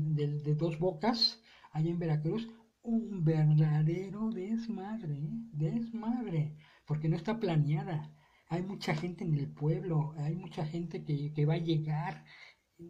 dos 0.56 0.80
bocas, 0.80 1.42
allá 1.72 1.90
en 1.90 2.00
Veracruz, 2.00 2.50
un 2.82 3.24
verdadero 3.24 4.32
desmadre, 4.32 5.14
¿eh? 5.14 5.40
desmadre, 5.54 6.58
porque 6.86 7.08
no 7.08 7.16
está 7.16 7.40
planeada. 7.40 8.14
Hay 8.50 8.64
mucha 8.64 8.96
gente 8.96 9.24
en 9.24 9.36
el 9.36 9.48
pueblo, 9.48 10.14
hay 10.18 10.36
mucha 10.36 10.66
gente 10.66 11.04
que, 11.04 11.46
va 11.46 11.54
a 11.54 11.58
llegar 11.58 12.26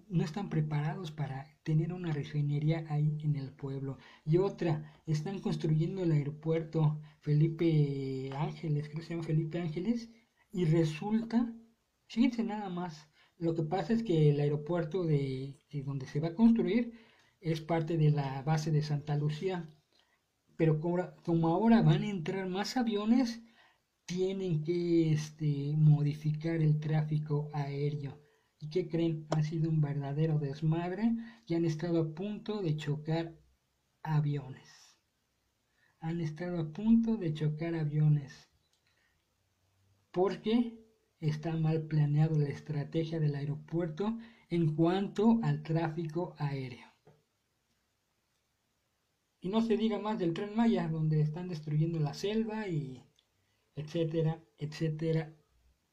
no 0.08 0.24
están 0.24 0.50
preparados 0.50 1.12
para 1.12 1.48
tener 1.64 1.94
una 1.94 2.12
refinería 2.12 2.86
ahí 2.90 3.18
en 3.24 3.36
el 3.36 3.52
pueblo. 3.52 3.98
Y 4.24 4.38
otra, 4.38 5.02
están 5.06 5.40
construyendo 5.40 6.04
el 6.04 6.12
aeropuerto 6.12 7.02
Felipe 7.22 8.32
Ángeles, 8.36 8.88
creo 8.88 9.00
que 9.00 9.06
se 9.06 9.14
llama 9.16 9.24
Felipe 9.24 9.60
Ángeles, 9.60 10.10
y 10.52 10.66
resulta, 10.66 11.54
fíjense 12.08 12.44
nada 12.44 12.70
más, 12.70 13.10
lo 13.38 13.56
que 13.56 13.64
pasa 13.64 13.94
es 13.94 14.04
que 14.04 14.30
el 14.30 14.40
aeropuerto 14.40 15.04
de, 15.04 15.58
donde 15.86 16.06
se 16.06 16.20
va 16.20 16.30
a 16.30 16.36
construir 16.36 16.94
es 17.40 17.62
parte 17.62 17.98
de 17.98 18.12
la 18.12 18.44
base 18.44 18.70
de 18.70 18.82
Santa 18.84 19.16
Lucía, 19.16 19.74
pero 20.58 20.80
como, 20.82 21.48
ahora 21.48 21.82
van 21.82 22.04
a 22.04 22.10
entrar 22.10 22.50
más 22.50 22.76
aviones, 22.76 23.42
tienen 24.10 24.64
que 24.64 25.12
este, 25.12 25.76
modificar 25.78 26.62
el 26.62 26.80
tráfico 26.80 27.52
aéreo 27.54 28.20
¿Y 28.60 28.70
qué 28.70 28.90
creen? 28.90 29.28
Ha 29.30 29.44
sido 29.44 29.70
un 29.70 29.82
verdadero 29.82 30.40
desmadre 30.40 31.16
y 31.46 31.54
han 31.54 31.64
estado 31.64 32.02
a 32.02 32.16
punto 32.16 32.62
de 32.62 32.76
chocar 32.76 33.38
aviones. 34.02 34.98
Han 36.00 36.20
estado 36.22 36.60
a 36.60 36.74
punto 36.74 37.18
de 37.18 37.34
chocar 37.34 37.76
aviones. 37.76 38.50
Porque 40.12 40.84
está 41.20 41.56
mal 41.56 41.84
planeado 41.84 42.38
la 42.38 42.50
estrategia 42.50 43.20
del 43.20 43.36
aeropuerto 43.36 44.18
en 44.50 44.76
cuanto 44.76 45.40
al 45.44 45.62
tráfico 45.62 46.36
aéreo. 46.38 46.88
Y 49.40 49.50
no 49.50 49.62
se 49.62 49.78
diga 49.78 50.00
más 50.00 50.20
del 50.20 50.34
tren 50.34 50.56
Maya, 50.56 50.90
donde 50.90 51.22
están 51.22 51.48
destruyendo 51.48 52.00
la 52.00 52.14
selva 52.14 52.68
y 52.68 53.09
etcétera, 53.80 54.44
etcétera 54.58 55.34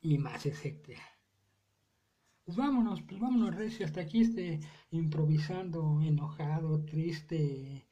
y 0.01 0.19
más, 0.19 0.47
etcétera. 0.47 1.03
Pues 2.45 2.57
vámonos, 2.57 3.03
pues 3.03 3.21
vámonos, 3.21 3.55
Recio, 3.57 3.85
hasta 3.85 4.01
aquí 4.03 4.21
esté 4.23 4.61
improvisando, 4.91 6.01
enojado, 6.01 6.85
triste. 6.85 7.87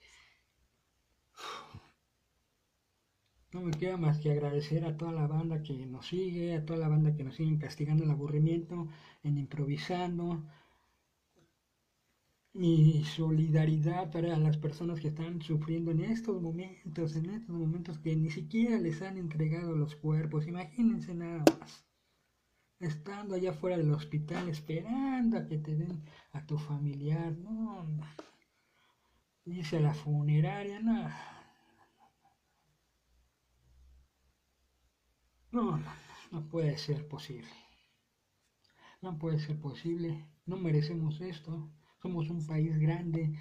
No 3.52 3.60
me 3.62 3.72
queda 3.72 3.96
más 3.96 4.18
que 4.18 4.30
agradecer 4.30 4.84
a 4.84 4.96
toda 4.96 5.12
la 5.12 5.26
banda 5.26 5.62
que 5.62 5.86
nos 5.86 6.06
sigue, 6.08 6.54
a 6.54 6.64
toda 6.64 6.78
la 6.80 6.88
banda 6.88 7.14
que 7.14 7.24
nos 7.24 7.36
sigue 7.36 7.58
castigando 7.58 8.04
el 8.04 8.10
aburrimiento, 8.10 8.88
en 9.22 9.38
improvisando. 9.38 10.44
Mi 12.54 13.04
solidaridad 13.04 14.10
para 14.10 14.36
las 14.38 14.56
personas 14.56 15.00
que 15.00 15.08
están 15.08 15.42
sufriendo 15.42 15.90
en 15.90 16.00
estos 16.00 16.40
momentos, 16.40 17.16
en 17.16 17.26
estos 17.30 17.54
momentos 17.54 17.98
que 17.98 18.16
ni 18.16 18.30
siquiera 18.30 18.78
les 18.78 19.02
han 19.02 19.18
entregado 19.18 19.76
los 19.76 19.94
cuerpos. 19.96 20.46
Imagínense 20.46 21.14
nada 21.14 21.44
más 21.58 21.84
estando 22.80 23.34
allá 23.34 23.52
fuera 23.52 23.76
del 23.76 23.92
hospital 23.92 24.48
esperando 24.48 25.38
a 25.38 25.46
que 25.46 25.58
te 25.58 25.74
den 25.74 26.02
a 26.32 26.46
tu 26.46 26.56
familiar, 26.58 27.36
no. 27.38 27.86
Dice 29.44 29.80
la 29.80 29.92
funeraria. 29.92 30.80
No, 30.80 31.10
no, 35.52 35.82
no 36.30 36.48
puede 36.48 36.78
ser 36.78 37.06
posible. 37.08 37.48
No 39.02 39.18
puede 39.18 39.38
ser 39.38 39.60
posible. 39.60 40.26
No 40.46 40.56
merecemos 40.56 41.20
esto. 41.20 41.68
Somos 42.04 42.28
un 42.28 42.46
país 42.46 42.78
grande. 42.78 43.32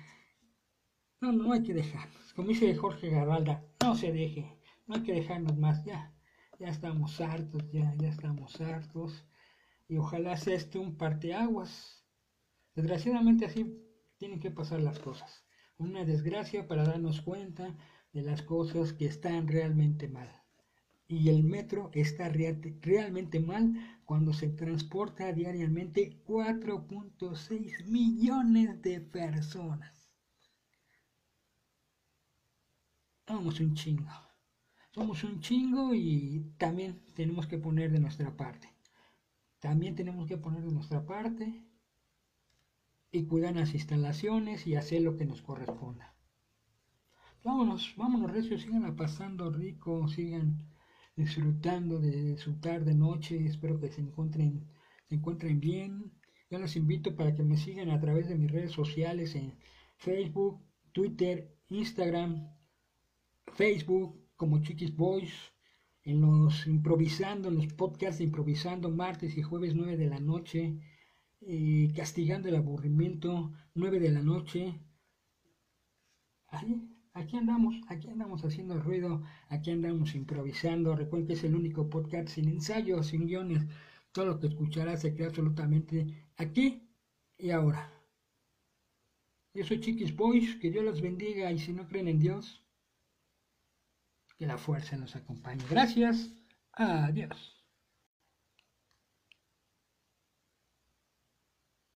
No, 1.20 1.34
no 1.34 1.52
hay 1.52 1.64
que 1.64 1.74
dejarnos. 1.74 2.34
Como 2.34 2.48
dice 2.48 2.74
Jorge 2.74 3.10
Garralda, 3.10 3.62
no 3.84 3.94
se 3.94 4.14
deje. 4.14 4.58
No 4.88 4.96
hay 4.96 5.04
que 5.04 5.12
dejarnos 5.12 5.58
más. 5.58 5.84
Ya, 5.84 6.16
ya 6.60 6.70
estamos 6.70 7.20
hartos, 7.20 7.70
ya, 7.74 7.94
ya 7.96 8.08
estamos 8.08 8.62
hartos 8.62 9.26
y 9.90 9.98
ojalá 9.98 10.38
sea 10.38 10.56
este 10.56 10.80
un 10.80 10.96
parteaguas. 10.96 12.06
Desgraciadamente 12.74 13.48
así 13.48 13.86
tienen 14.18 14.40
que 14.40 14.50
pasar 14.50 14.80
las 14.80 14.98
cosas. 14.98 15.44
Una 15.78 16.06
desgracia 16.06 16.66
para 16.66 16.86
darnos 16.86 17.22
cuenta 17.22 17.76
de 18.14 18.22
las 18.22 18.44
cosas 18.44 18.94
que 18.94 19.08
están 19.08 19.50
realmente 19.50 20.08
mal. 20.08 20.43
Y 21.08 21.30
el 21.30 21.44
metro 21.44 21.92
está 21.94 22.30
realmente 22.30 23.40
mal 23.40 23.76
cuando 24.06 24.34
se 24.34 24.50
transporta 24.50 25.32
diariamente 25.32 26.24
4.6 26.26 27.86
millones 27.86 28.82
de 28.82 29.02
personas. 29.02 30.04
somos 33.28 33.60
un 33.60 33.74
chingo. 33.74 34.12
Somos 34.92 35.24
un 35.24 35.40
chingo 35.40 35.94
y 35.96 36.54
también 36.58 37.02
tenemos 37.16 37.48
que 37.48 37.58
poner 37.58 37.92
de 37.92 38.00
nuestra 38.00 38.36
parte. 38.38 38.70
También 39.60 39.96
tenemos 39.96 40.28
que 40.28 40.38
poner 40.38 40.64
de 40.64 40.72
nuestra 40.72 41.06
parte 41.06 41.64
y 43.12 43.26
cuidar 43.26 43.56
las 43.56 43.74
instalaciones 43.74 44.68
y 44.68 44.76
hacer 44.76 45.02
lo 45.02 45.18
que 45.18 45.26
nos 45.26 45.42
corresponda. 45.42 46.14
Vámonos, 47.44 47.94
vámonos, 47.98 48.32
Recio, 48.32 48.58
sigan 48.58 48.96
pasando 48.96 49.50
rico, 49.52 50.08
sigan 50.08 50.73
disfrutando 51.16 52.00
de 52.00 52.38
su 52.38 52.60
tarde, 52.60 52.94
noche. 52.94 53.46
Espero 53.46 53.80
que 53.80 53.92
se 53.92 54.02
encuentren, 54.02 54.66
se 55.08 55.16
encuentren 55.16 55.60
bien. 55.60 56.12
Yo 56.50 56.60
los 56.60 56.76
invito 56.76 57.16
para 57.16 57.34
que 57.36 57.44
me 57.44 57.58
sigan 57.58 57.90
a 57.90 58.00
través 58.00 58.30
de 58.30 58.36
mis 58.36 58.52
redes 58.52 58.72
sociales 58.72 59.36
en 59.36 59.56
Facebook, 59.98 60.62
Twitter, 60.92 61.56
Instagram, 61.70 62.50
Facebook 63.54 64.20
como 64.36 64.62
Chiquis 64.62 64.96
Boys, 64.96 65.34
en 66.04 66.22
los 66.22 66.68
improvisando, 66.68 67.48
en 67.48 67.56
los 67.56 67.68
podcasts 67.68 68.22
improvisando 68.22 68.92
martes 68.92 69.38
y 69.38 69.42
jueves 69.42 69.74
9 69.74 69.98
de 69.98 70.08
la 70.08 70.20
noche, 70.20 70.78
eh, 71.42 71.92
castigando 71.96 72.50
el 72.50 72.56
aburrimiento 72.56 73.54
9 73.74 74.00
de 74.00 74.12
la 74.12 74.22
noche. 74.22 74.80
Ahí, 76.48 76.93
aquí 77.14 77.38
andamos, 77.38 77.76
aquí 77.88 78.10
andamos 78.10 78.44
haciendo 78.44 78.80
ruido, 78.80 79.24
aquí 79.50 79.72
andamos 79.72 80.16
improvisando. 80.16 80.96
Recuerden 80.96 81.28
que 81.28 81.34
es 81.34 81.44
el 81.44 81.56
único 81.56 81.90
podcast 81.90 82.30
sin 82.30 82.50
ensayos, 82.50 83.08
sin 83.08 83.28
guiones. 83.28 83.66
Todo 84.12 84.26
lo 84.26 84.40
que 84.40 84.48
escucharás 84.48 85.02
se 85.02 85.16
queda 85.16 85.28
absolutamente 85.28 86.28
aquí 86.38 86.90
y 87.38 87.52
ahora. 87.52 87.92
Yo 89.54 89.64
soy 89.64 89.80
Chiquis 89.80 90.16
Boys, 90.16 90.56
que 90.56 90.72
Dios 90.72 90.84
los 90.84 91.02
bendiga 91.02 91.52
y 91.52 91.60
si 91.60 91.74
no 91.74 91.88
creen 91.88 92.08
en 92.08 92.20
Dios, 92.20 92.64
que 94.38 94.48
la 94.48 94.58
fuerza 94.58 94.98
nos 94.98 95.16
acompañe. 95.16 95.64
Gracias. 95.70 96.32
Adiós. 96.72 97.63